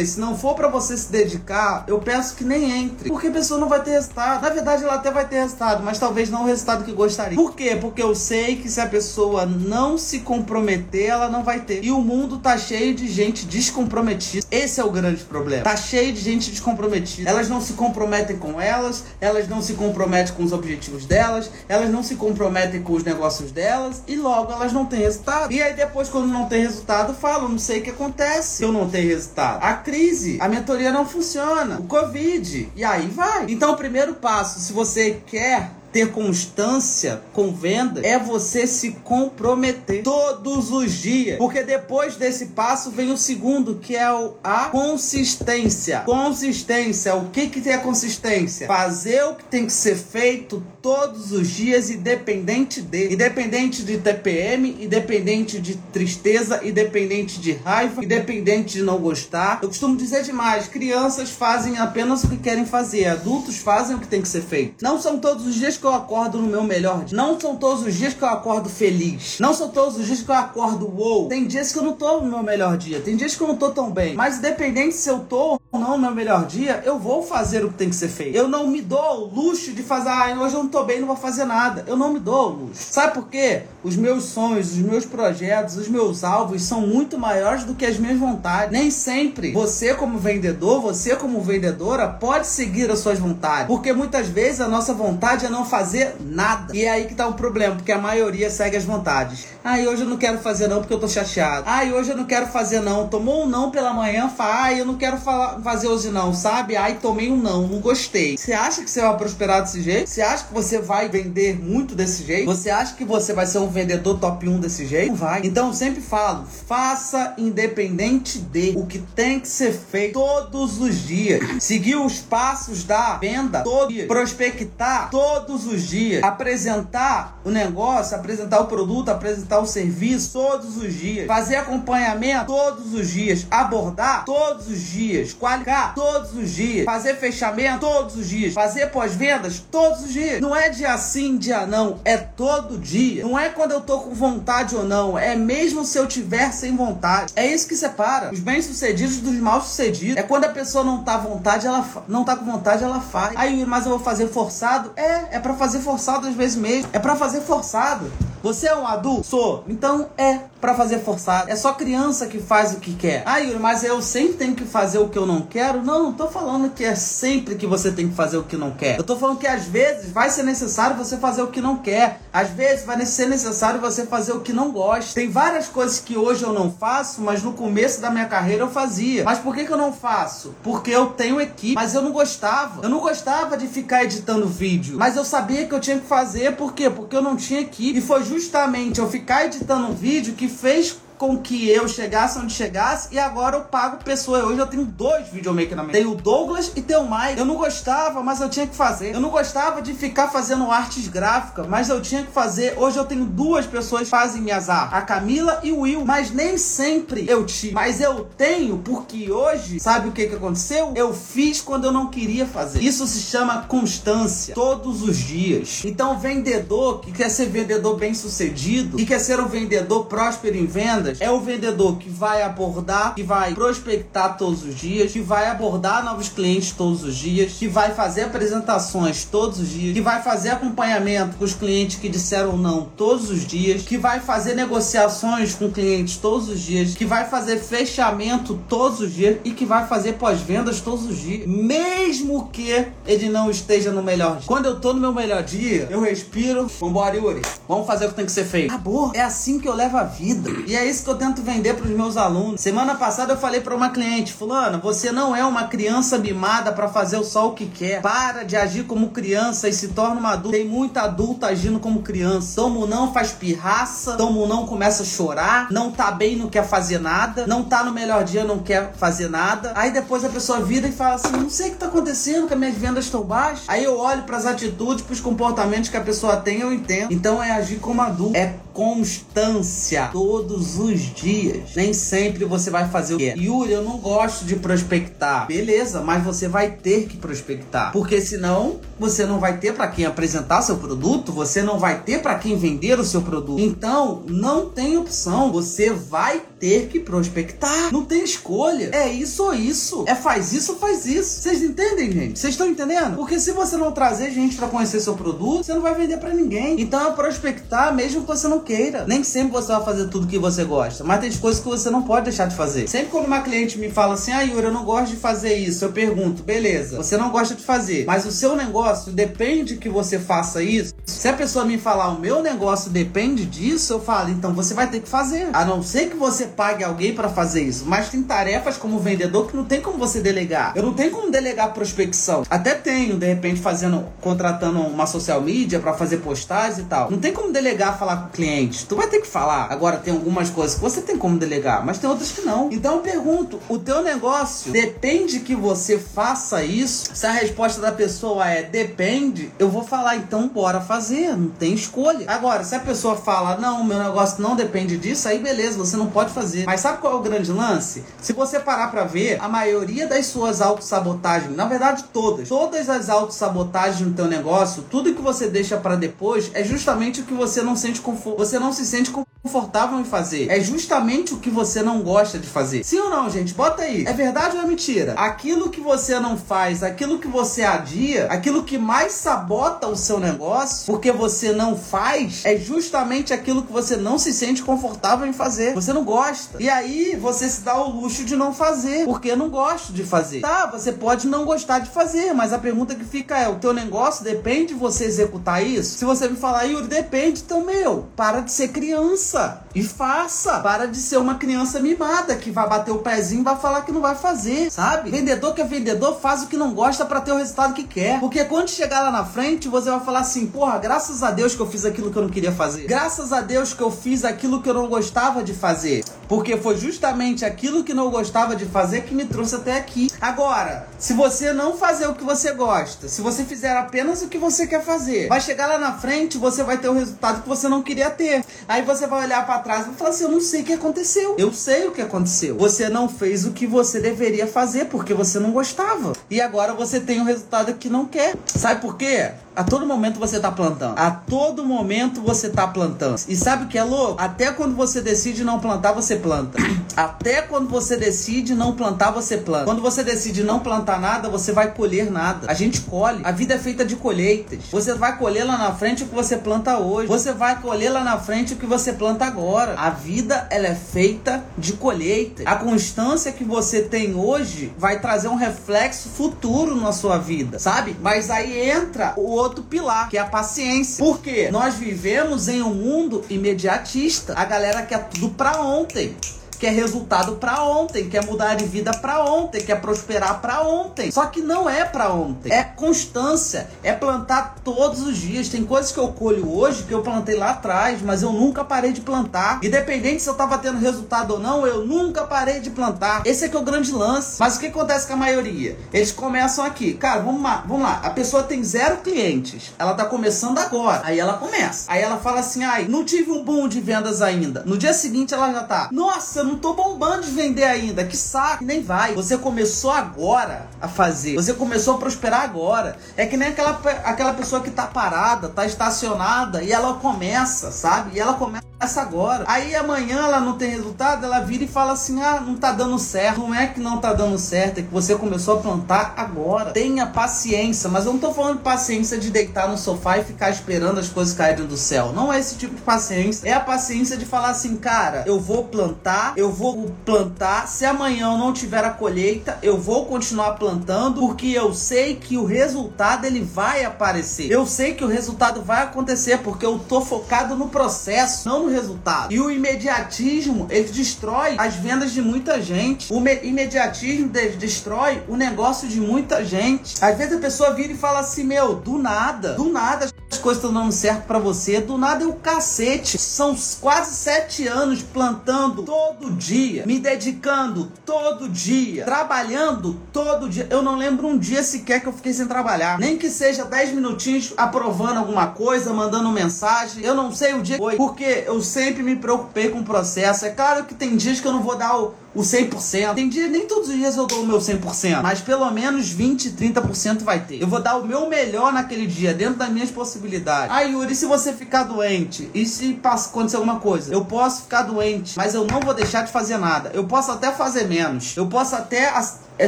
se 0.06 0.19
não 0.19 0.38
for 0.38 0.56
para 0.56 0.68
você 0.68 0.96
se 0.97 1.12
dedicar, 1.12 1.85
eu 1.88 2.00
peço 2.00 2.35
que 2.35 2.44
nem 2.44 2.84
entre, 2.84 3.09
porque 3.09 3.28
a 3.28 3.31
pessoa 3.31 3.59
não 3.59 3.69
vai 3.69 3.81
ter 3.81 3.91
resultado. 3.91 4.41
Na 4.41 4.50
verdade, 4.50 4.84
ela 4.84 4.96
até 4.96 5.12
vai 5.12 5.28
ter 5.28 5.41
resultado, 5.41 5.84
mas 5.84 6.00
talvez 6.00 6.29
não 6.29 6.44
o 6.44 6.46
resultado 6.46 6.84
que 6.84 6.91
gostaria. 6.91 7.35
Por 7.35 7.56
quê? 7.56 7.78
Porque 7.79 8.02
eu 8.02 8.16
sei 8.16 8.56
que 8.57 8.69
se 8.69 8.79
a 8.79 8.85
pessoa 8.85 9.46
não 9.46 9.97
se 9.97 10.19
comprometer, 10.19 11.07
ela 11.07 11.29
não 11.29 11.44
vai 11.44 11.62
ter. 11.62 11.84
E 11.84 11.91
o 11.91 12.02
mundo 12.02 12.40
tá 12.40 12.57
cheio 12.57 12.94
de 12.94 13.07
gente 13.07 13.46
descomprometida. 13.46 14.46
Esse 14.52 14.79
é 14.79 14.84
o 14.84 14.91
grande 14.91 15.24
problema. 15.24 15.63
Tá 15.63 15.75
cheio 15.75 16.13
de 16.13 16.19
gente 16.19 16.52
descomprometida. 16.52 17.29
Elas 17.29 17.50
não 17.50 17.62
se 17.62 17.73
comprometem 17.73 18.38
com 18.38 18.59
elas, 18.59 19.03
elas 19.19 19.47
não 19.47 19.62
se 19.62 19.73
comprometem 19.73 20.34
com 20.34 20.44
os 20.44 20.52
objetivos 20.52 21.06
delas, 21.06 21.50
elas 21.68 21.90
não 21.90 22.03
se 22.03 22.16
comprometem 22.16 22.81
com 22.81 22.94
os 22.94 23.03
negócios 23.03 23.52
delas 23.52 24.03
e 24.08 24.16
logo 24.16 24.52
elas 24.52 24.73
não 24.73 24.85
têm 24.85 25.00
resultado. 25.00 25.52
E 25.52 25.62
aí 25.62 25.73
depois, 25.73 26.09
quando 26.09 26.28
não 26.28 26.47
tem 26.47 26.62
resultado, 26.62 27.13
falam: 27.13 27.50
não 27.50 27.59
sei 27.59 27.79
o 27.79 27.84
que 27.84 27.90
acontece. 27.90 28.63
Eu 28.63 28.72
não 28.72 28.90
tenho 28.90 29.08
resultado 29.08 29.31
A 29.40 29.74
crise, 29.74 30.38
a 30.40 30.47
mentoria 30.47 30.92
não 30.92 31.06
funciona, 31.06 31.80
o 31.80 31.84
Covid, 31.84 32.69
e 32.75 32.84
aí 32.84 33.08
vai. 33.08 33.46
Então, 33.50 33.72
o 33.72 33.78
primeiro 33.78 34.16
passo, 34.16 34.59
se 34.59 34.74
você 34.74 35.22
quer 35.26 35.72
ter 35.91 36.11
constância 36.11 37.22
com 37.34 37.53
venda 37.53 38.02
é 38.03 38.17
você 38.17 38.66
se 38.66 38.91
comprometer 39.03 40.03
todos 40.03 40.72
os 40.72 40.93
dias. 40.93 41.38
Porque 41.38 41.64
depois 41.64 42.16
desse 42.16 42.47
passo 42.47 42.91
vem 42.91 43.11
o 43.11 43.17
segundo, 43.17 43.76
que 43.76 43.96
é 43.96 44.08
a 44.43 44.70
consistência. 44.72 46.02
Consistência. 46.02 47.16
O 47.16 47.29
que, 47.29 47.47
que 47.47 47.70
é 47.70 47.78
consistência? 47.78 48.67
Fazer 48.67 49.23
o 49.26 49.35
que 49.35 49.43
tem 49.46 49.66
que 49.66 49.73
ser 49.73 49.96
feito 49.96 50.64
todos 50.82 51.32
os 51.32 51.49
dias, 51.49 51.90
independente 51.90 52.82
de. 52.82 53.14
Independente 53.14 53.84
de 53.84 53.97
TPM, 53.97 54.78
independente 54.79 55.59
de 55.59 55.76
tristeza, 55.76 56.61
independente 56.64 57.40
de 57.40 57.53
raiva, 57.53 58.03
independente 58.03 58.73
de 58.73 58.84
não 58.84 58.97
gostar. 58.97 59.59
Eu 59.61 59.67
costumo 59.67 59.96
dizer 59.96 60.23
demais: 60.23 60.67
crianças 60.67 61.29
fazem 61.29 61.78
apenas 61.78 62.23
o 62.23 62.29
que 62.29 62.37
querem 62.37 62.66
fazer, 62.66 63.05
adultos 63.08 63.58
fazem 63.58 63.96
o 63.96 63.99
que 63.99 64.08
tem 64.08 64.22
que 64.22 64.28
ser 64.28 64.41
feito. 64.41 64.82
Não 64.82 64.99
são 64.99 65.20
todos 65.20 65.46
os 65.46 65.55
dias 65.55 65.78
que 65.82 65.88
eu 65.88 65.94
acordo 65.94 66.38
no 66.38 66.48
meu 66.48 66.64
melhor 66.64 67.04
dia. 67.04 67.18
Não 67.18 67.40
são 67.40 67.56
todos 67.56 67.84
os 67.84 67.96
dias 67.96 68.14
que 68.14 68.24
eu 68.24 68.28
acordo 68.28 68.70
feliz. 68.70 69.40
Não 69.40 69.54
são 69.54 69.70
todos 69.70 69.98
os 69.98 70.06
dias 70.06 70.22
que 70.22 70.30
eu 70.30 70.36
acordo 70.36 70.88
wow. 70.88 71.28
Tem 71.28 71.48
dias 71.48 71.74
que 71.74 71.80
eu 71.80 71.84
não 71.84 71.94
tô 71.94 72.22
no 72.22 72.28
meu 72.28 72.44
melhor 72.44 72.78
dia. 72.78 73.02
Tem 73.02 73.18
dias 73.18 73.36
que 73.36 73.42
eu 73.42 73.48
não 73.48 73.58
tô 73.58 73.72
tão 73.72 73.92
bem. 73.92 74.14
Mas 74.14 74.38
independente 74.38 74.96
se 74.96 75.10
eu 75.10 75.20
tô 75.20 75.60
não 75.79 75.91
no 75.91 76.00
meu 76.00 76.12
melhor 76.12 76.46
dia, 76.46 76.82
eu 76.85 77.00
vou 77.00 77.23
fazer 77.23 77.64
o 77.64 77.70
que 77.70 77.76
tem 77.76 77.90
que 77.90 77.96
ser 77.96 78.09
feito. 78.09 78.35
Eu 78.35 78.47
não 78.47 78.68
me 78.68 78.82
dou 78.82 79.22
o 79.22 79.34
luxo 79.34 79.72
de 79.72 79.82
fazer, 79.82 80.09
ah, 80.09 80.38
hoje 80.41 80.53
eu 80.53 80.64
não 80.64 80.70
tô 80.70 80.84
bem, 80.84 81.00
não 81.00 81.08
vou 81.08 81.16
fazer 81.16 81.46
nada. 81.46 81.85
Eu 81.88 81.96
não 81.96 82.12
me 82.12 82.20
dou 82.20 82.50
o 82.50 82.50
luxo. 82.50 82.91
Sabe 82.91 83.14
por 83.14 83.29
quê? 83.29 83.64
Os 83.82 83.96
meus 83.96 84.26
sonhos, 84.26 84.72
os 84.72 84.79
meus 84.79 85.06
projetos, 85.06 85.78
os 85.78 85.88
meus 85.88 86.26
alvos 86.26 86.64
são 86.64 86.82
muito 86.82 87.18
maiores 87.18 87.64
do 87.64 87.73
que 87.73 87.85
as 87.85 87.97
minhas 87.97 88.20
vontades. 88.20 88.72
Nem 88.72 88.91
sempre 88.91 89.53
você, 89.53 89.94
como 89.94 90.20
vendedor, 90.20 90.82
você, 90.82 91.16
como 91.16 91.40
vendedora, 91.40 92.08
pode 92.08 92.47
seguir 92.47 92.91
as 92.91 93.00
suas 93.00 93.18
vontades. 93.18 93.68
Porque 93.68 93.94
muitas 93.94 94.28
vezes 94.28 94.59
a 94.59 94.68
nossa 94.68 94.94
vontade 94.94 95.46
é 95.46 95.50
não 95.50 95.64
fazer 95.64 96.16
nada. 96.20 96.76
E 96.76 96.84
é 96.84 96.90
aí 96.90 97.06
que 97.06 97.16
tá 97.16 97.28
o 97.28 97.34
problema, 97.34 97.76
porque 97.76 97.94
a 97.94 97.97
maioria 97.97 98.50
segue 98.50 98.76
as 98.76 98.84
vontades. 98.84 99.47
Ah, 99.64 99.78
hoje 99.78 100.02
eu 100.02 100.09
não 100.09 100.18
quero 100.18 100.40
fazer 100.40 100.68
não 100.68 100.79
porque 100.79 100.94
eu 100.94 101.00
tô 101.00 101.08
chateado. 101.08 101.64
Ah, 101.66 101.84
hoje 101.84 102.09
eu 102.12 102.18
não 102.18 102.26
quero 102.26 102.47
fazer 102.47 102.82
não. 102.82 103.08
Tomou 103.08 103.46
um 103.46 103.47
não 103.47 103.72
pela 103.72 103.94
manhã, 103.94 104.28
fala, 104.28 104.66
ah, 104.66 104.73
eu 104.73 104.85
não 104.85 104.96
quero 104.96 105.18
falar, 105.18 105.60
fazer 105.63 105.87
hoje 105.87 106.09
não, 106.09 106.34
sabe? 106.34 106.75
Ai, 106.75 106.99
tomei 107.02 107.31
um 107.31 107.37
não, 107.37 107.67
não 107.67 107.79
gostei. 107.79 108.37
Você 108.37 108.53
acha 108.53 108.84
que 108.84 108.90
você 108.90 109.02
vai 109.02 109.17
prosperar 109.17 109.61
desse 109.61 109.81
jeito? 109.81 110.09
Você 110.09 110.22
acha 110.22 110.46
que 110.46 110.53
você 110.53 110.79
vai 110.79 111.09
vender 111.09 111.59
muito 111.59 111.96
desse 111.96 112.23
jeito? 112.23 112.46
Você 112.46 112.69
acha 112.69 112.96
que 112.96 113.05
você 113.05 113.34
vai 113.34 113.46
ser 113.46 113.59
um 113.59 113.69
vendedor 113.69 114.19
top 114.19 114.47
1 114.47 114.59
desse 114.59 114.85
jeito? 114.85 115.09
Não 115.09 115.16
vai. 115.16 115.41
Então 115.43 115.73
sempre 115.73 116.02
falo, 116.02 116.46
faça 116.46 117.34
independente 117.37 118.40
de 118.40 118.73
o 118.75 118.85
que 118.85 118.99
tem 118.99 119.40
que 119.40 119.47
ser 119.47 119.72
feito 119.72 120.13
todos 120.13 120.79
os 120.79 120.96
dias. 121.08 121.41
Seguir 121.63 121.96
os 121.96 122.19
passos 122.19 122.84
da 122.84 123.17
venda 123.17 123.61
todo 123.61 123.90
dia. 123.90 124.08
Prospectar 124.08 125.09
todos 125.09 125.66
os 125.66 125.87
dias. 125.87 126.23
Apresentar 126.23 127.40
o 127.43 127.49
negócio, 127.49 128.16
apresentar 128.16 128.61
o 128.61 128.67
produto, 128.67 129.09
apresentar 129.09 129.59
o 129.59 129.66
serviço 129.66 130.34
todos 130.34 130.78
os 130.78 130.93
dias. 130.93 131.28
Fazer 131.28 131.58
acompanhamento 131.58 132.46
todos 132.46 132.93
os 132.93 133.09
dias. 133.09 133.46
Abordar 133.49 134.25
todos 134.25 134.67
os 134.67 134.79
dias. 134.79 135.34
Qualificar 135.52 135.94
todos 135.96 136.34
os 136.34 136.52
dias. 136.52 136.86
Fazer 136.86 137.16
fechamento 137.16 137.80
todos 137.80 138.16
os 138.16 138.30
dias. 138.30 138.53
Fazer 138.53 138.88
pós-vendas 138.88 139.64
todos 139.72 140.06
os 140.06 140.14
dias. 140.14 140.42
Não 140.42 140.56
é 140.56 140.70
dia 140.70 140.98
sim, 140.98 141.38
dia 141.38 141.66
não. 141.66 142.00
É 142.03 142.18
todo 142.18 142.78
dia. 142.78 143.24
Não 143.24 143.38
é 143.38 143.50
quando 143.50 143.72
eu 143.72 143.82
tô 143.82 144.00
com 144.00 144.14
vontade 144.14 144.76
ou 144.76 144.84
não. 144.84 145.18
É 145.18 145.36
mesmo 145.36 145.84
se 145.84 145.98
eu 145.98 146.08
tiver 146.08 146.52
sem 146.52 146.76
vontade. 146.76 147.34
É 147.36 147.46
isso 147.46 147.68
que 147.68 147.76
separa 147.76 148.32
os 148.32 148.40
bem-sucedidos 148.40 149.18
dos 149.18 149.36
mal-sucedidos. 149.36 150.18
É 150.18 150.24
quando 150.24 150.46
a 150.46 150.50
pessoa 150.50 150.84
não 150.84 151.03
tá 151.03 151.16
à 151.16 151.18
vontade, 151.18 151.68
ela 151.68 151.86
não 152.08 152.24
tá 152.24 152.36
com 152.36 152.46
vontade, 152.46 152.84
ela 152.84 153.00
faz. 153.00 153.36
Aí, 153.36 153.66
mas 153.66 153.86
eu 153.86 153.92
vou 153.92 154.00
fazer 154.00 154.28
forçado? 154.28 154.92
É, 154.96 155.38
é 155.38 155.40
para 155.40 155.54
fazer 155.54 155.80
forçado 155.80 156.28
às 156.28 156.36
vezes 156.36 156.56
mesmo. 156.56 156.90
É 156.94 157.00
para 157.00 157.16
fazer 157.16 157.42
forçado. 157.42 158.12
Você 158.44 158.68
é 158.68 158.76
um 158.76 158.88
adulto? 158.88 159.28
Sou. 159.28 159.64
Então 159.68 160.09
é 160.18 160.40
para 160.59 160.74
fazer 160.74 161.00
forçado. 161.00 161.50
É 161.50 161.56
só 161.56 161.74
criança 161.74 162.26
que 162.26 162.40
faz 162.40 162.74
o 162.74 162.78
que 162.78 162.94
quer. 162.94 163.22
Ah, 163.26 163.38
Yuri, 163.38 163.59
mas 163.59 163.84
eu 163.84 164.02
sempre 164.02 164.34
tenho 164.34 164.56
que 164.56 164.66
fazer 164.66 164.97
o 164.97 165.09
que 165.09 165.18
eu 165.18 165.26
não 165.26 165.41
quero? 165.43 165.84
Não, 165.84 166.03
não 166.03 166.14
tô 166.14 166.28
falando 166.28 166.70
que 166.72 166.84
é 166.84 166.96
sempre 166.96 167.55
que 167.55 167.67
você 167.67 167.91
tem 167.91 168.09
que 168.09 168.16
fazer 168.16 168.38
o 168.38 168.43
que 168.43 168.58
não 168.58 168.72
quer. 168.72 168.97
Eu 168.97 169.03
tô 169.03 169.16
falando 169.16 169.38
que 169.38 169.47
às 169.47 169.66
vezes 169.66 170.11
vai 170.11 170.29
ser 170.29 170.43
necessário 170.43 170.96
você 170.96 171.17
fazer 171.17 171.41
o 171.41 171.47
que 171.47 171.61
não 171.61 171.78
quer. 171.78 172.20
Às 172.34 172.49
vezes 172.49 172.85
vai 172.85 173.05
ser 173.05 173.28
necessário 173.28 173.79
você 173.79 174.05
fazer 174.05 174.34
o 174.34 174.41
que 174.41 174.53
não 174.53 174.72
gosta. 174.72 175.14
Tem 175.14 175.29
várias 175.29 175.67
coisas 175.67 175.99
que 175.99 176.17
hoje 176.17 176.43
eu 176.43 176.53
não 176.53 176.72
faço, 176.72 177.22
mas 177.22 177.43
no 177.43 177.53
começo 177.53 178.02
da 178.02 178.09
minha 178.09 178.26
carreira 178.26 178.64
eu 178.64 178.70
fazia. 178.70 179.23
Mas 179.23 179.40
por 179.40 179.53
que, 179.55 179.66
que 179.66 179.72
eu 179.72 179.78
não 179.78 179.93
faço? 179.93 180.55
Porque 180.64 180.91
eu 180.91 181.08
tenho 181.08 181.40
equipe. 181.40 181.76
Mas 181.76 181.94
eu 181.94 182.02
não 182.02 182.11
gostava. 182.11 182.82
Eu 182.84 182.90
não 182.90 182.99
gostava 182.99 183.58
de 183.58 183.67
ficar 183.67 184.03
editando 184.03 184.47
vídeo. 184.47 184.97
Mas 184.97 185.16
eu 185.16 185.26
sabia 185.26 185.66
que 185.66 185.73
eu 185.73 185.79
tinha 185.79 185.99
que 185.99 186.08
fazer. 186.08 186.55
Por 186.55 186.73
quê? 186.73 186.90
Porque 186.90 187.16
eu 187.16 187.22
não 187.22 187.35
tinha 187.35 187.61
equipe. 187.61 187.99
E 187.99 188.02
foi 188.02 188.23
justamente 188.23 188.99
eu 188.99 189.09
ficar 189.09 189.46
editando 189.46 189.87
um 189.87 189.94
vídeo 189.94 190.34
que 190.34 190.47
fez 190.47 190.97
com 191.22 191.38
que 191.38 191.70
eu 191.70 191.88
chegasse 191.88 192.40
onde 192.40 192.52
chegasse 192.52 193.09
e 193.12 193.20
agora 193.20 193.58
eu 193.58 193.62
pago 193.62 194.03
pessoa. 194.03 194.44
Hoje 194.44 194.58
eu 194.58 194.66
tenho 194.66 194.84
dois 194.84 195.28
videomakers 195.28 195.76
na 195.76 195.84
minha. 195.84 195.94
Tem 195.94 196.08
o 196.08 196.16
Douglas 196.16 196.72
e 196.76 196.82
tem 196.82 196.97
o 196.97 197.03
Mike. 197.03 197.38
Eu 197.38 197.46
não 197.46 197.58
gostava, 197.58 198.23
mas 198.23 198.41
eu 198.41 198.50
tinha 198.50 198.66
que 198.66 198.76
fazer. 198.76 199.14
Eu 199.14 199.20
não 199.20 199.29
gostava 199.29 199.84
de 199.84 199.94
ficar 199.94 200.29
fazendo 200.29 200.72
artes 200.72 201.08
gráficas, 201.08 201.68
mas 201.68 201.90
eu 201.90 202.02
tinha 202.02 202.23
que 202.23 202.32
fazer. 202.32 202.73
Hoje 202.76 202.97
eu 202.97 203.06
tenho 203.06 203.23
duas 203.23 203.68
pessoas 203.68 204.06
que 204.06 204.09
fazem 204.09 204.41
minhas 204.41 204.68
artes, 204.68 204.97
a 204.97 205.02
Camila 205.03 205.59
e 205.62 205.72
o 205.72 205.82
Will. 205.82 206.03
Mas 206.03 206.32
nem 206.32 206.58
sempre 206.58 207.29
eu 207.29 207.46
tive. 207.46 207.76
Mas 207.76 208.02
eu 208.02 208.28
tenho 208.35 208.79
porque 208.79 209.32
hoje, 209.32 209.79
sabe 209.79 210.09
o 210.09 210.12
que, 210.12 210.26
que 210.26 210.34
aconteceu? 210.34 210.91
Eu 210.96 211.14
fiz 211.14 211.62
quando 211.62 211.85
eu 211.85 211.91
não 211.91 212.08
queria 212.08 212.47
fazer. 212.47 212.82
Isso 212.82 213.06
se 213.06 213.20
chama 213.20 213.62
constância. 213.68 214.56
Todos 214.56 215.03
os 215.03 215.18
dias. 215.18 215.84
Então, 215.85 216.18
vendedor 216.18 217.02
que 217.02 217.12
quer 217.12 217.29
ser 217.29 217.46
vendedor 217.46 217.96
bem 217.96 218.16
sucedido, 218.16 218.97
que 218.97 219.06
quer 219.06 219.20
ser 219.20 219.40
um 219.40 219.47
vendedor 219.47 220.06
próspero 220.06 220.58
em 220.58 220.66
vendas, 220.66 221.10
vendas 221.11 221.22
é 221.22 221.29
o 221.29 221.40
vendedor 221.40 221.97
que 221.97 222.09
vai 222.09 222.41
abordar, 222.43 223.16
que 223.16 223.23
vai 223.23 223.53
prospectar 223.53 224.37
todos 224.37 224.63
os 224.63 224.75
dias, 224.75 225.11
que 225.11 225.19
vai 225.19 225.47
abordar 225.47 226.03
novos 226.03 226.29
clientes 226.29 226.72
todos 226.72 227.03
os 227.03 227.16
dias, 227.16 227.53
que 227.53 227.67
vai 227.67 227.93
fazer 227.93 228.23
apresentações 228.23 229.25
todos 229.25 229.59
os 229.59 229.69
dias, 229.69 229.93
que 229.93 230.02
vai 230.02 230.22
fazer 230.22 230.49
acompanhamento 230.49 231.37
com 231.37 231.43
os 231.43 231.53
clientes 231.53 231.97
que 231.97 232.09
disseram 232.09 232.58
não 232.58 232.84
todos 232.96 233.29
os 233.29 233.46
dias, 233.46 233.84
que 233.84 233.97
vai 233.97 234.19
fazer 234.19 234.55
negociações 234.55 235.55
com 235.55 235.69
clientes 235.69 236.17
todos 236.17 236.49
os 236.49 236.59
dias, 236.59 236.93
que 236.93 237.05
vai 237.05 237.28
fazer 237.28 237.58
fechamento 237.58 238.59
todos 238.67 238.99
os 238.99 239.13
dias 239.13 239.37
e 239.43 239.52
que 239.52 239.66
vai 239.66 239.87
fazer 239.87 240.13
pós-vendas 240.13 240.81
todos 240.81 241.05
os 241.05 241.17
dias, 241.17 241.47
mesmo 241.47 242.49
que 242.52 242.87
ele 243.05 243.29
não 243.29 243.49
esteja 243.49 243.91
no 243.91 244.03
melhor 244.03 244.37
dia. 244.37 244.47
Quando 244.47 244.66
eu 244.66 244.79
tô 244.79 244.93
no 244.93 244.99
meu 244.99 245.13
melhor 245.13 245.43
dia, 245.43 245.87
eu 245.90 246.02
respiro, 246.02 246.67
vambora, 246.79 247.16
Yuri, 247.16 247.41
vamos 247.67 247.87
fazer 247.87 248.05
o 248.05 248.09
que 248.09 248.16
tem 248.16 248.25
que 248.25 248.31
ser 248.31 248.46
feito. 248.46 248.72
Acabou. 248.72 249.11
É 249.13 249.22
assim 249.22 249.59
que 249.59 249.67
eu 249.67 249.73
levo 249.73 249.97
a 249.97 250.03
vida. 250.03 250.49
E 250.67 250.75
é 250.75 250.85
isso 250.85 251.01
isso 251.02 251.03
que 251.03 251.09
eu 251.09 251.16
tento 251.16 251.42
vender 251.42 251.74
para 251.74 251.86
os 251.86 251.92
meus 251.92 252.16
alunos. 252.16 252.62
Semana 252.62 252.94
passada 252.94 253.34
eu 253.34 253.38
falei 253.38 253.59
para 253.59 253.76
uma 253.76 253.90
cliente, 253.90 254.34
fulana, 254.34 254.78
você 254.78 255.12
não 255.12 255.36
é 255.36 255.44
uma 255.44 255.64
criança 255.64 256.18
mimada 256.20 256.72
para 256.72 256.88
fazer 256.88 257.24
só 257.24 257.48
o 257.48 257.53
que 257.53 257.65
quer. 257.65 258.01
Para 258.01 258.44
de 258.44 258.56
agir 258.56 258.84
como 258.84 259.10
criança 259.10 259.68
e 259.68 259.74
se 259.74 259.89
torna 259.89 260.20
uma 260.20 260.34
adulta. 260.34 260.58
Tem 260.58 260.68
muita 260.68 261.01
adulta 261.01 261.48
agindo 261.48 261.80
como 261.80 262.03
criança. 262.03 262.56
Tomo 262.56 262.86
não 262.86 263.12
faz 263.12 263.32
pirraça, 263.32 264.13
tomo 264.13 264.46
não 264.46 264.68
começa 264.68 265.01
a 265.01 265.06
chorar, 265.06 265.72
não 265.72 265.92
tá 265.92 266.12
bem, 266.12 266.36
não 266.36 266.48
quer 266.48 266.68
fazer 266.68 267.00
nada, 267.00 267.48
não 267.48 267.63
tá 267.63 267.84
no 267.84 267.92
melhor 267.92 268.24
dia, 268.24 268.44
não 268.44 268.60
quer 268.60 268.94
fazer 268.94 269.27
nada. 269.27 269.74
Aí 269.75 269.89
depois 269.92 270.24
a 270.24 270.30
pessoa 270.30 270.62
vira 270.62 270.88
e 270.88 270.92
fala 270.92 271.15
assim: 271.15 271.32
"Não 271.32 271.50
sei 271.50 271.70
o 271.70 271.72
que 271.72 271.77
tá 271.77 271.88
acontecendo, 271.88 272.48
que 272.48 272.54
as 272.54 272.60
minhas 272.60 272.75
vendas 272.75 273.06
estão 273.06 273.24
baixas". 273.24 273.65
Aí 273.68 273.84
eu 273.84 273.98
olho 273.98 274.22
para 274.24 274.38
as 274.38 274.46
atitudes, 274.46 275.04
para 275.04 275.13
os 275.13 275.20
comportamentos 275.20 275.89
que 275.89 275.98
a 275.98 276.01
pessoa 276.01 276.38
tem, 276.38 276.60
eu 276.60 276.72
entendo. 276.72 277.12
Então 277.12 277.42
é 277.42 277.51
agir 277.51 277.80
como 277.80 278.01
adulto, 278.01 278.38
é 278.38 278.56
constância 278.74 280.10
todos 280.12 280.77
os 280.84 281.13
dias. 281.13 281.75
Nem 281.75 281.94
sempre 281.94 282.46
você 282.46 282.70
vai 282.70 282.89
fazer 282.89 283.16
o 283.16 283.18
que 283.18 283.30
é. 283.30 283.36
Yuri, 283.38 283.72
eu 283.72 283.84
não 283.84 283.98
gosto 283.98 284.46
de 284.46 284.56
prospectar. 284.56 285.48
Beleza, 285.48 286.01
mas 286.01 286.24
você 286.24 286.48
vai 286.48 286.72
ter 286.72 287.06
que 287.06 287.18
prospectar. 287.18 287.92
Porque 287.92 288.22
senão 288.22 288.80
você 289.00 289.25
não 289.25 289.39
vai 289.39 289.58
ter 289.58 289.74
para 289.74 289.88
quem 289.88 290.06
apresentar 290.06 290.62
seu 290.62 290.78
produto, 290.78 291.32
você 291.32 291.62
não 291.62 291.80
vai 291.80 292.02
ter 292.02 292.22
para 292.22 292.36
quem 292.36 292.58
vender 292.58 293.00
o 293.00 293.04
seu 293.04 293.22
produto. 293.22 293.60
Então, 293.60 294.24
não 294.28 294.70
tem 294.70 294.98
opção. 294.98 295.52
Você 295.52 295.92
vai 295.92 296.42
ter 296.60 296.88
que 296.88 297.00
prospectar. 297.00 297.92
Não 297.92 298.06
tem 298.06 298.24
escolha. 298.24 298.92
É 298.94 299.12
isso 299.12 299.44
ou 299.44 299.54
isso. 299.54 300.06
É 300.08 300.14
faz 300.14 300.54
isso 300.54 300.74
ou 300.74 300.78
faz 300.78 301.06
isso. 301.06 301.42
Vocês 301.42 301.64
entendem, 301.64 302.12
gente? 302.12 302.40
Vocês 302.40 302.54
estão 302.54 302.68
entendendo? 302.68 303.16
Porque 303.16 303.40
se 303.40 303.52
você 303.52 303.76
não 303.78 303.92
trazer 303.92 304.32
gente 304.32 304.56
para 304.56 304.68
conhecer 304.68 305.00
seu 305.00 305.16
produto, 305.16 305.64
você 305.64 305.74
não 305.74 305.82
vai 305.82 305.96
vender 305.96 306.18
para 306.18 306.34
ninguém. 306.34 306.80
Então, 306.80 307.08
é 307.08 307.12
prospectar 307.12 307.94
mesmo 307.94 308.22
que 308.22 308.28
você 308.28 308.48
não 308.48 308.60
queira. 308.60 309.06
Nem 309.08 309.24
sempre 309.24 309.52
você 309.52 309.72
vai 309.72 309.84
fazer 309.84 310.08
tudo 310.08 310.28
que 310.28 310.38
você 310.38 310.64
gosta, 310.72 311.04
mas 311.04 311.20
tem 311.20 311.32
coisas 311.34 311.62
que 311.62 311.68
você 311.68 311.90
não 311.90 312.04
pode 312.04 312.25
deixar 312.25 312.48
de 312.48 312.56
fazer. 312.56 312.88
Sempre 312.88 313.10
quando 313.10 313.25
uma 313.25 313.42
cliente 313.42 313.78
me 313.78 313.92
fala 313.92 314.13
assim, 314.13 314.32
ah, 314.32 314.42
Yuri, 314.42 314.68
eu 314.68 314.72
não 314.72 314.86
gosto 314.86 315.12
de 315.12 315.18
fazer 315.18 315.56
isso, 315.56 315.84
eu 315.84 315.92
pergunto, 315.92 316.44
beleza, 316.44 316.96
você 316.96 317.18
não 317.18 317.30
gosta 317.30 317.56
de 317.56 317.63
fazer, 317.63 318.06
mas 318.06 318.25
o 318.25 318.32
seu 318.32 318.56
negócio 318.56 319.12
depende 319.12 319.75
que 319.75 319.90
você 319.90 320.18
faça 320.18 320.63
isso. 320.63 320.94
Se 321.06 321.28
a 321.28 321.34
pessoa 321.34 321.66
me 321.66 321.78
falar, 321.78 322.10
o 322.10 322.20
meu 322.20 322.42
negócio 322.42 322.90
depende 322.90 323.46
disso, 323.46 323.94
eu 323.94 324.00
falo, 324.00 324.30
então 324.30 324.54
você 324.54 324.74
vai 324.74 324.90
ter 324.90 325.01
que 325.01 325.10
fazer. 325.10 325.50
A 325.51 325.66
não 325.66 325.84
ser 325.84 326.10
que 326.10 326.16
você 326.16 326.46
pague 326.46 326.84
alguém 326.84 327.13
para 327.13 327.28
fazer 327.30 327.63
isso. 327.63 327.84
Mas 327.86 328.10
tem 328.10 328.24
tarefas 328.24 328.78
como 328.78 328.98
vendedor 329.00 329.48
que 329.48 329.56
não 329.56 329.66
tem 329.66 329.82
como 329.82 329.98
você 329.98 330.22
delegar. 330.22 330.74
Eu 330.75 330.84
não 330.84 330.94
tenho 330.94 331.12
como 331.12 331.30
delegar 331.30 331.74
prospecção. 331.74 332.44
Até 332.50 332.74
tenho, 332.75 333.18
de 333.18 333.25
repente, 333.25 333.60
fazendo, 333.60 334.06
contratando 334.22 334.80
uma 334.80 335.06
social 335.06 335.42
media 335.42 335.80
para 335.80 335.94
fazer 335.94 336.18
postagens 336.18 336.80
e 336.80 336.84
tal. 336.84 337.12
Não 337.12 337.20
tem 337.20 337.34
como 337.34 337.51
delegar 337.51 338.00
falar 338.00 338.18
com 338.18 338.30
cliente. 338.30 338.86
Tu 338.86 338.96
vai 338.96 339.08
ter 339.08 339.20
que 339.20 339.28
falar. 339.28 339.68
Agora, 339.72 339.98
tem 339.98 340.13
algumas 340.13 340.50
coisas 340.50 340.61
coisas 340.62 340.75
que 340.75 340.82
você 340.82 341.01
tem 341.01 341.18
como 341.18 341.39
delegar, 341.39 341.84
mas 341.84 341.98
tem 341.98 342.08
outras 342.08 342.32
que 342.32 342.41
não. 342.41 342.70
Então 342.72 342.98
eu 342.98 343.00
pergunto, 343.00 343.60
o 343.68 343.80
teu 343.80 344.03
negócio 344.03 344.72
depende 344.72 345.39
que 345.39 345.56
você 345.56 345.98
faça 345.98 346.63
isso? 346.63 347.10
Se 347.15 347.25
a 347.25 347.32
resposta 347.32 347.82
da 347.82 347.91
pessoa 347.91 348.48
é 348.48 348.62
depende, 348.62 349.51
eu 349.58 349.70
vou 349.70 349.84
falar 349.84 350.18
então 350.18 350.48
bora 350.48 350.80
fazer, 350.80 351.36
não 351.36 351.50
tem 351.50 351.74
escolha. 351.74 352.25
Agora, 352.27 352.63
se 352.63 352.75
a 352.75 352.80
pessoa 352.80 353.15
fala 353.15 353.58
não, 353.58 353.84
meu 353.84 353.98
negócio 353.98 354.39
não 354.41 354.56
depende 354.56 354.98
disso, 354.98 355.27
aí 355.27 355.39
beleza, 355.39 355.80
você 355.80 355.98
não 355.98 356.08
pode 356.08 356.32
fazer. 356.32 356.65
Mas 356.65 356.82
sabe 356.82 357.00
qual 357.00 357.13
é 357.13 357.15
o 357.15 357.22
grande 357.22 357.51
lance? 357.51 358.03
Se 358.22 358.32
você 358.32 358.60
parar 358.60 358.89
para 358.89 359.03
ver, 359.03 359.39
a 359.41 359.50
maioria 359.50 360.06
das 360.06 360.27
suas 360.27 360.62
autossabotagens, 360.62 361.56
na 361.56 361.65
verdade 361.65 362.03
todas, 362.13 362.48
todas 362.48 362.88
as 362.88 363.10
autossabotagens 363.10 364.08
no 364.08 364.13
teu 364.13 364.27
negócio, 364.27 364.84
tudo 364.84 365.15
que 365.15 365.22
você 365.22 365.48
deixa 365.48 365.77
para 365.77 365.96
depois 365.96 366.51
é 366.53 366.63
justamente 366.63 367.22
o 367.22 367.24
que 367.24 367.34
você 367.34 367.63
não 367.63 367.75
sente 367.75 368.00
conforto, 368.00 368.38
você 368.38 368.60
não 368.60 368.72
se 368.72 368.86
sente 368.86 369.10
confortável 369.10 369.31
confortável 369.44 370.00
em 370.00 370.06
fazer. 370.06 370.50
É 370.50 370.60
justamente 370.60 371.34
o 371.34 371.38
que 371.38 371.50
você 371.50 371.82
não 371.82 372.02
gosta 372.02 372.38
de 372.38 372.48
fazer. 372.48 372.84
Sim 372.84 373.00
ou 373.00 373.10
não, 373.10 373.30
gente? 373.30 373.54
Bota 373.54 373.82
aí. 373.82 374.06
É 374.06 374.14
verdade 374.14 374.56
ou 374.56 374.62
é 374.62 374.66
mentira? 374.68 375.14
Aquilo 375.14 375.70
que 375.70 375.82
você 375.82 376.20
não 376.20 376.38
faz, 376.38 376.84
aquilo 376.84 377.18
que 377.18 377.28
você 377.28 377.64
adia, 377.64 378.28
aquilo 378.28 378.64
que 378.64 378.78
mais 378.78 379.14
sabota 379.14 379.88
o 379.88 379.96
seu 379.96 380.20
negócio, 380.20 380.86
porque 380.86 381.12
você 381.12 381.52
não 381.52 381.76
faz, 381.76 382.46
é 382.46 382.56
justamente 382.56 383.34
aquilo 383.34 383.64
que 383.64 383.72
você 383.72 383.98
não 383.98 384.20
se 384.20 384.32
sente 384.32 384.62
confortável 384.62 385.26
em 385.26 385.34
fazer. 385.34 385.74
Você 385.74 385.92
não 385.92 386.04
gosta. 386.04 386.62
E 386.62 386.70
aí 386.70 387.16
você 387.16 387.50
se 387.50 387.62
dá 387.62 387.76
o 387.76 387.90
luxo 387.90 388.24
de 388.24 388.36
não 388.36 388.54
fazer, 388.54 389.06
porque 389.06 389.36
não 389.36 389.50
gosto 389.50 389.92
de 389.92 390.04
fazer. 390.04 390.42
Tá, 390.42 390.68
você 390.68 390.92
pode 390.92 391.28
não 391.28 391.46
gostar 391.46 391.80
de 391.80 391.90
fazer, 391.90 392.34
mas 392.34 392.54
a 392.54 392.60
pergunta 392.60 392.94
que 392.94 393.04
fica 393.04 393.38
é: 393.38 393.50
o 393.50 393.56
teu 393.56 393.74
negócio 393.74 394.24
depende 394.24 394.68
de 394.68 394.74
você 394.76 395.06
executar 395.06 395.66
isso? 395.66 395.98
Se 395.98 396.06
você 396.06 396.28
me 396.28 396.38
falar, 396.38 396.66
Yuri, 396.66 396.88
depende, 396.88 397.42
então, 397.44 397.66
meu, 397.66 398.08
para 398.16 398.42
de 398.42 398.52
ser 398.52 398.68
criança 398.68 399.31
E 399.74 399.84
faça. 399.84 400.60
Para 400.60 400.86
de 400.86 400.98
ser 400.98 401.18
uma 401.18 401.36
criança 401.36 401.80
mimada 401.80 402.36
que 402.36 402.52
vai 402.52 402.68
bater 402.68 402.92
o 402.92 403.00
pezinho 403.00 403.42
e 403.42 403.44
vai 403.44 403.58
falar 403.58 403.82
que 403.82 403.92
não 403.92 404.02
vai 404.02 404.16
fazer, 404.16 404.70
sabe? 404.70 405.10
Vendedor 405.10 405.54
que 405.54 405.62
é 405.62 405.66
vendedor 405.66 406.20
faz 406.20 406.44
o 406.44 406.48
que 406.48 406.58
não 406.58 406.74
gosta 406.74 407.06
para 407.06 407.22
ter 407.22 407.32
o 407.32 407.38
resultado 407.38 407.74
que 407.74 407.84
quer. 407.84 408.20
Porque 408.20 408.44
quando 408.46 408.70
chegar 408.70 409.02
lá 409.02 409.12
na 409.12 409.26
frente, 409.26 409.70
você 409.70 409.90
vai 409.90 410.00
falar 410.02 410.20
assim: 410.20 410.48
porra, 410.48 410.78
graças 410.78 411.24
a 411.24 411.32
Deus 411.32 411.56
que 411.56 411.62
eu 411.62 411.70
fiz 411.70 411.86
aquilo 411.86 412.12
que 412.12 412.18
eu 412.18 412.24
não 412.24 412.30
queria 412.30 412.52
fazer. 412.52 412.86
Graças 412.86 413.32
a 413.32 413.42
Deus 413.42 413.74
que 413.74 413.82
eu 413.82 413.92
fiz 413.92 414.26
aquilo 414.26 414.62
que 414.62 414.70
eu 414.70 414.74
não 414.74 414.88
gostava 414.88 415.44
de 415.44 415.54
fazer. 415.54 416.04
Porque 416.28 416.56
foi 416.58 416.78
justamente 416.78 417.44
aquilo 417.44 417.84
que 417.84 417.94
não 417.94 418.10
gostava 418.10 418.56
de 418.56 418.66
fazer 418.66 419.02
que 419.04 419.14
me 419.14 419.26
trouxe 419.26 419.56
até 419.56 419.78
aqui. 419.78 420.10
Agora, 420.20 420.88
se 420.98 421.14
você 421.14 421.52
não 421.52 421.76
fazer 421.78 422.08
o 422.08 422.14
que 422.14 422.24
você 422.24 422.54
gosta, 422.54 423.10
se 423.10 423.22
você 423.22 423.44
fizer 423.44 423.76
apenas 423.76 424.22
o 424.22 424.28
que 424.28 424.38
você 424.38 424.66
quer 424.66 424.84
fazer, 424.84 425.28
vai 425.28 425.42
chegar 425.42 425.68
lá 425.68 425.78
na 425.78 425.94
frente, 425.94 426.38
você 426.38 426.64
vai 426.64 426.78
ter 426.78 426.88
o 426.88 426.94
resultado 426.94 427.42
que 427.42 427.50
você 427.50 427.68
não 427.68 427.82
queria 427.82 428.10
ter. 428.10 428.46
Aí 428.68 428.82
você 428.82 429.08
vai 429.08 429.21
olhar 429.22 429.46
para 429.46 429.60
trás 429.60 429.88
e 429.88 429.92
falar 429.92 430.10
assim: 430.10 430.24
eu 430.24 430.32
não 430.32 430.42
sei 430.42 430.62
o 430.62 430.66
que 430.66 430.74
aconteceu. 430.74 431.36
Eu 431.38 431.54
sei 431.54 431.88
o 431.88 431.92
que 431.92 432.01
aconteceu. 432.01 432.58
Você 432.58 432.90
não 432.90 433.08
fez 433.08 433.46
o 433.46 433.51
que 433.51 433.68
você 433.68 434.00
deveria 434.00 434.48
fazer 434.48 434.86
porque 434.86 435.13
você 435.13 435.40
não 435.40 435.51
gostava. 435.51 436.13
E 436.30 436.42
agora 436.42 436.74
você 436.74 437.00
tem 437.00 437.22
o 437.22 437.24
resultado 437.24 437.74
que 437.75 437.90
não 437.90 438.06
quer. 438.06 438.36
Sabe 438.46 438.82
por 438.82 438.98
quê? 438.98 439.32
A 439.54 439.66
todo 439.66 439.86
momento 439.86 440.18
você 440.18 440.40
tá 440.40 440.50
plantando. 440.50 440.98
A 440.98 441.12
todo 441.12 441.66
momento 441.66 442.22
você 442.22 442.50
tá 442.50 442.66
plantando. 442.68 443.20
E 443.28 443.36
sabe 443.36 443.66
o 443.66 443.68
que 443.68 443.78
é 443.78 443.84
louco? 443.84 444.16
Até 444.18 444.50
quando 444.51 444.75
você 444.75 445.01
decide 445.01 445.44
não 445.44 445.60
plantar, 445.60 445.92
você 445.92 446.16
planta. 446.16 446.58
Até 446.96 447.42
quando 447.42 447.68
você 447.68 447.98
decide 447.98 448.56
não 448.56 448.74
plantar, 448.74 449.12
você 449.12 449.38
planta. 449.38 449.66
Quando 449.66 449.82
você 449.82 450.04
decide 450.04 450.42
não 450.44 450.60
plantar 450.60 451.00
nada, 451.01 451.30
você 451.30 451.51
vai 451.51 451.72
colher 451.74 452.10
nada. 452.10 452.50
A 452.50 452.54
gente 452.54 452.82
colhe. 452.82 453.20
A 453.25 453.32
vida 453.32 453.56
é 453.56 453.58
feita 453.58 453.84
de 453.84 453.98
colheitas. 453.98 454.60
Você 454.72 454.94
vai 454.94 455.18
colher 455.18 455.46
lá 455.46 455.58
na 455.58 455.74
frente 455.74 456.04
o 456.04 456.08
que 456.08 456.16
você 456.16 456.38
planta 456.38 456.80
hoje. 456.80 457.08
Você 457.08 457.34
vai 457.34 457.62
colher 457.62 457.92
lá 457.92 458.04
na 458.04 458.18
frente 458.18 458.54
o 458.54 458.58
que 458.58 458.66
você 458.66 458.94
planta 458.94 459.11
agora. 459.20 459.75
A 459.77 459.89
vida 459.89 460.48
ela 460.50 460.68
é 460.68 460.75
feita 460.75 461.44
de 461.58 461.74
colheitas. 461.74 462.46
A 462.46 462.56
constância 462.56 463.32
que 463.32 463.44
você 463.44 463.82
tem 463.82 464.15
hoje 464.15 464.74
vai 464.77 465.00
trazer 465.00 465.27
um 465.27 465.36
reflexo 465.36 466.10
futuro 466.10 466.75
na 466.75 466.91
sua 466.91 467.18
vida, 467.18 467.60
sabe? 467.60 467.96
Mas 468.01 468.30
aí 468.30 468.70
entra 468.70 469.13
o 469.18 469.30
outro 469.30 469.63
pilar, 469.63 470.10
que 470.10 470.18
é 470.18 470.22
a 470.22 470.25
paciência. 470.25 471.03
Porque 471.03 471.50
nós 471.51 471.75
vivemos 471.75 472.48
em 472.48 472.62
um 472.62 472.74
mundo 472.74 473.24
imediatista. 473.30 474.34
A 474.38 474.46
galera 474.46 474.82
quer 474.84 475.10
tudo 475.10 475.30
para 475.30 475.62
ontem 475.62 476.15
quer 476.62 476.74
resultado 476.74 477.38
para 477.38 477.63
ontem, 477.63 478.08
quer 478.08 478.24
mudar 478.24 478.53
de 478.53 478.65
vida 478.65 478.91
para 478.91 479.25
ontem, 479.25 479.63
quer 479.63 479.82
prosperar 479.82 480.39
para 480.41 480.62
ontem. 480.62 481.12
Só 481.12 481.25
que 481.25 481.41
não 481.41 481.68
é 481.68 481.84
para 481.84 482.13
ontem. 482.13 482.53
É 482.53 482.63
constância, 482.63 483.68
é 483.82 483.91
plantar 483.91 484.58
todos 484.63 485.01
os 485.01 485.18
dias. 485.18 485.50
Tem 485.50 485.65
coisas 485.65 485.91
que 485.91 485.98
eu 485.98 486.10
colho 486.10 486.56
hoje 486.56 486.84
que 486.84 486.94
eu 486.94 487.01
plantei 487.01 487.36
lá 487.36 487.50
atrás, 487.50 488.00
mas 488.03 488.22
eu 488.22 488.32
nunca 488.32 488.63
parei 488.63 488.94
de 488.94 489.01
plantar. 489.01 489.60
Independente 489.63 490.22
se 490.22 490.30
eu 490.30 490.36
tava 490.36 490.56
tendo 490.60 490.77
resultado 490.77 491.32
ou 491.32 491.39
não, 491.39 491.65
eu 491.65 491.84
nunca 491.84 492.25
parei 492.25 492.60
de 492.60 492.70
plantar. 492.70 493.24
Esse 493.25 493.46
é 493.46 493.50
que 493.50 493.58
é 493.58 493.60
o 493.60 493.63
grande 493.63 493.91
lance. 493.91 494.39
Mas 494.39 494.58
o 494.58 494.60
que 494.60 494.68
acontece 494.68 495.08
com 495.08 495.13
a 495.13 495.18
maioria? 495.18 495.75
Eles 495.91 496.12
começam 496.12 496.63
aqui. 496.63 496.94
Cara, 496.94 497.22
vamos 497.22 497.41
lá, 497.41 497.63
vamos 497.68 497.82
lá. 497.82 498.01
A 498.03 498.12
pessoa 498.12 498.44
tem 498.44 498.63
zero 498.63 498.98
clientes. 498.98 499.72
Ela 499.80 499.96
tá 499.96 500.06
começando 500.06 500.60
agora. 500.60 501.01
Aí 501.06 501.20
ela 501.20 501.34
começa. 501.34 501.91
Aí 501.91 502.03
ela 502.03 502.18
fala 502.18 502.41
assim: 502.41 502.63
ai, 502.63 502.86
não 502.88 503.03
tive 503.03 503.32
um 503.32 503.44
boom 503.44 503.68
de 503.68 503.82
vendas 503.82 504.22
ainda. 504.22 504.62
No 504.63 504.77
dia 504.77 504.94
seguinte 504.94 505.34
ela 505.34 505.51
já 505.51 505.63
tá. 505.63 505.89
Nossa, 505.91 506.50
não 506.51 506.60
tô 506.60 506.74
bombando 506.74 507.24
de 507.24 507.31
vender 507.31 507.63
ainda. 507.63 508.03
Que 508.03 508.17
saco, 508.17 508.63
nem 508.63 508.84
vai. 508.84 509.13
Você 509.15 509.38
começou 509.38 509.91
agora 509.91 510.67
a 510.81 510.88
fazer. 510.88 511.36
Você 511.36 511.53
começou 511.53 511.96
a 511.96 511.98
prosperar 511.98 512.41
agora. 512.41 512.98
É 513.15 513.25
que 513.25 513.38
nem 513.38 513.50
aquela, 513.50 513.81
aquela 514.03 514.34
pessoa 514.34 514.62
que 514.62 514.70
tá 514.70 514.86
parada, 514.88 515.50
tá 515.50 515.65
estacionada 515.65 516.62
e 516.62 516.72
ela 516.72 516.96
começa, 516.96 517.72
sabe? 517.72 518.17
E 518.17 518.20
ela 518.20 518.34
começa 518.34 518.71
agora. 519.02 519.44
Aí 519.48 519.76
amanhã 519.76 520.18
ela 520.26 520.40
não 520.40 520.58
tem 520.58 520.70
resultado, 520.70 521.26
ela 521.26 521.40
vira 521.40 521.64
e 521.64 521.68
fala 521.68 521.94
assim: 521.94 522.22
ah, 522.22 522.42
não 522.42 522.56
tá 522.56 522.72
dando 522.72 522.98
certo. 522.98 523.42
Não 523.42 523.54
é 523.54 523.68
que 523.68 523.80
não 523.80 524.00
tá 524.00 524.14
dando 524.14 524.38
certo, 524.38 524.80
é 524.80 524.82
que 524.82 524.92
você 524.92 525.16
começou 525.16 525.58
a 525.58 525.62
plantar 525.62 526.14
agora. 526.18 526.72
Tenha 526.72 527.06
paciência, 527.06 527.90
mas 527.90 528.06
eu 528.06 528.14
não 528.14 528.20
tô 528.20 528.34
falando 528.34 528.60
paciência 528.60 529.18
de 529.18 529.30
deitar 529.30 529.70
no 529.70 529.78
sofá 529.78 530.18
e 530.18 530.24
ficar 530.24 530.50
esperando 530.50 531.00
as 531.00 531.10
coisas 531.10 531.34
caírem 531.34 531.66
do 531.66 531.78
céu. 531.78 532.12
Não 532.14 532.32
é 532.32 532.40
esse 532.40 532.56
tipo 532.56 532.76
de 532.76 532.82
paciência. 532.82 533.48
É 533.48 533.54
a 533.54 533.60
paciência 533.60 534.18
de 534.18 534.26
falar 534.26 534.50
assim, 534.50 534.76
cara, 534.78 535.24
eu 535.26 535.40
vou 535.40 535.66
plantar, 535.66 536.34
eu 536.36 536.52
vou 536.52 536.92
plantar. 537.06 537.68
Se 537.68 537.86
amanhã 537.86 538.32
eu 538.32 538.38
não 538.38 538.54
tiver 538.54 538.84
a 538.84 538.90
colheita, 538.90 539.58
eu 539.62 539.78
vou 539.78 540.06
continuar 540.06 540.54
plantando, 540.54 541.22
porque 541.22 541.48
eu 541.48 541.74
sei 541.74 542.16
que 542.16 542.38
o 542.38 542.46
resultado 542.46 543.26
ele 543.26 543.42
vai 543.42 543.84
aparecer. 543.84 544.50
Eu 544.50 544.66
sei 544.66 544.94
que 544.94 545.04
o 545.04 545.08
resultado 545.08 545.62
vai 545.62 545.84
acontecer, 545.84 546.40
porque 546.40 546.66
eu 546.66 546.80
tô 546.80 547.02
focado 547.02 547.56
no 547.56 547.70
processo, 547.70 548.48
não 548.48 548.64
no 548.64 548.71
resultado. 548.72 549.34
E 549.34 549.40
o 549.40 549.51
imediatismo, 549.51 550.68
ele 550.70 550.90
destrói 550.90 551.56
as 551.58 551.75
vendas 551.75 552.12
de 552.12 552.22
muita 552.22 552.62
gente. 552.62 553.12
O 553.13 553.20
imediatismo 553.44 554.30
destrói 554.30 555.24
o 555.28 555.36
negócio 555.36 555.88
de 555.88 556.00
muita 556.00 556.44
gente. 556.44 557.04
Às 557.04 557.18
vezes 557.18 557.38
a 557.38 557.40
pessoa 557.40 557.74
vira 557.74 557.94
e 557.94 557.98
fala 557.98 558.20
assim: 558.20 558.44
Meu, 558.44 558.75
do 558.75 558.98
nada, 558.98 559.54
do 559.54 559.70
nada 559.70 560.08
as 560.32 560.38
coisas 560.38 560.64
estão 560.64 560.74
dando 560.74 560.94
certo 560.94 561.26
para 561.26 561.38
você, 561.38 561.82
do 561.82 561.98
nada 561.98 562.24
é 562.24 562.28
o 562.28 562.34
cacete. 562.34 563.18
São 563.18 563.56
quase 563.82 564.16
sete 564.16 564.66
anos 564.66 565.02
plantando 565.02 565.84
todo 565.84 566.32
dia, 566.32 566.86
me 566.86 567.00
dedicando 567.00 567.92
todo 568.06 568.48
dia, 568.48 569.04
trabalhando 569.04 570.00
todo 570.14 570.48
dia. 570.48 570.68
Eu 570.70 570.82
não 570.82 570.96
lembro 570.96 571.28
um 571.28 571.38
dia 571.38 571.62
sequer 571.62 572.00
que 572.00 572.08
eu 572.08 572.14
fiquei 572.14 572.32
sem 572.32 572.48
trabalhar. 572.48 572.98
Nem 572.98 573.18
que 573.18 573.30
seja 573.30 573.66
dez 573.66 573.92
minutinhos 573.92 574.54
aprovando 574.56 575.18
alguma 575.18 575.48
coisa, 575.48 575.92
mandando 575.92 576.32
mensagem. 576.32 577.04
Eu 577.04 577.14
não 577.14 577.34
sei 577.36 577.54
o 577.54 577.62
dia 577.62 577.76
que 577.76 577.84
foi, 577.84 577.98
porque 577.98 578.46
eu 578.48 578.62
sempre 578.62 579.04
me 579.04 579.18
preocupei 579.18 579.70
com 579.70 579.80
o 579.80 579.84
processo. 579.84 580.46
É 580.46 580.50
claro 580.50 580.86
que 580.86 580.94
tem 580.94 581.18
dias 581.18 581.42
que 581.42 581.48
eu 581.48 581.52
não 581.52 581.62
vou 581.62 581.76
dar 581.76 582.00
o 582.00 582.16
o 582.34 582.42
100%. 582.42 583.14
Tem 583.14 583.30
dia, 583.30 583.48
nem 583.48 583.68
todos 583.68 583.90
os 583.90 583.96
dias 583.96 584.16
eu 584.16 584.26
dou 584.26 584.44
o 584.44 584.46
meu 584.46 584.58
100%, 584.58 585.22
mas 585.22 585.42
pelo 585.42 585.70
menos 585.72 586.10
20, 586.10 586.52
30% 586.52 587.24
vai 587.24 587.42
ter. 587.42 587.62
Eu 587.62 587.68
vou 587.68 587.82
dar 587.82 587.98
o 587.98 588.08
meu 588.08 588.30
melhor 588.30 588.72
naquele 588.72 589.06
dia, 589.06 589.34
dentro 589.34 589.56
das 589.56 589.70
minhas 589.70 589.92
possibilidades. 589.92 590.21
Ah, 590.70 590.82
Yuri, 590.82 591.16
se 591.16 591.25
você 591.25 591.54
ficar 591.54 591.84
doente? 591.84 592.50
E 592.54 592.66
se 592.66 593.00
acontecer 593.04 593.58
alguma 593.58 593.80
coisa? 593.80 594.13
Eu 594.13 594.25
posso 594.25 594.63
ficar 594.63 594.84
doente, 594.84 595.34
mas 595.38 595.54
eu 595.54 595.66
não 595.66 595.80
vou 595.80 595.94
deixar 595.94 596.24
de 596.24 596.32
fazer 596.32 596.58
nada. 596.58 596.92
Eu 596.94 597.06
posso 597.06 597.32
até 597.32 597.51
fazer 597.51 597.88
menos. 597.88 598.36
Eu 598.36 598.48
posso 598.48 598.75
até 598.75 599.12
é, 599.58 599.68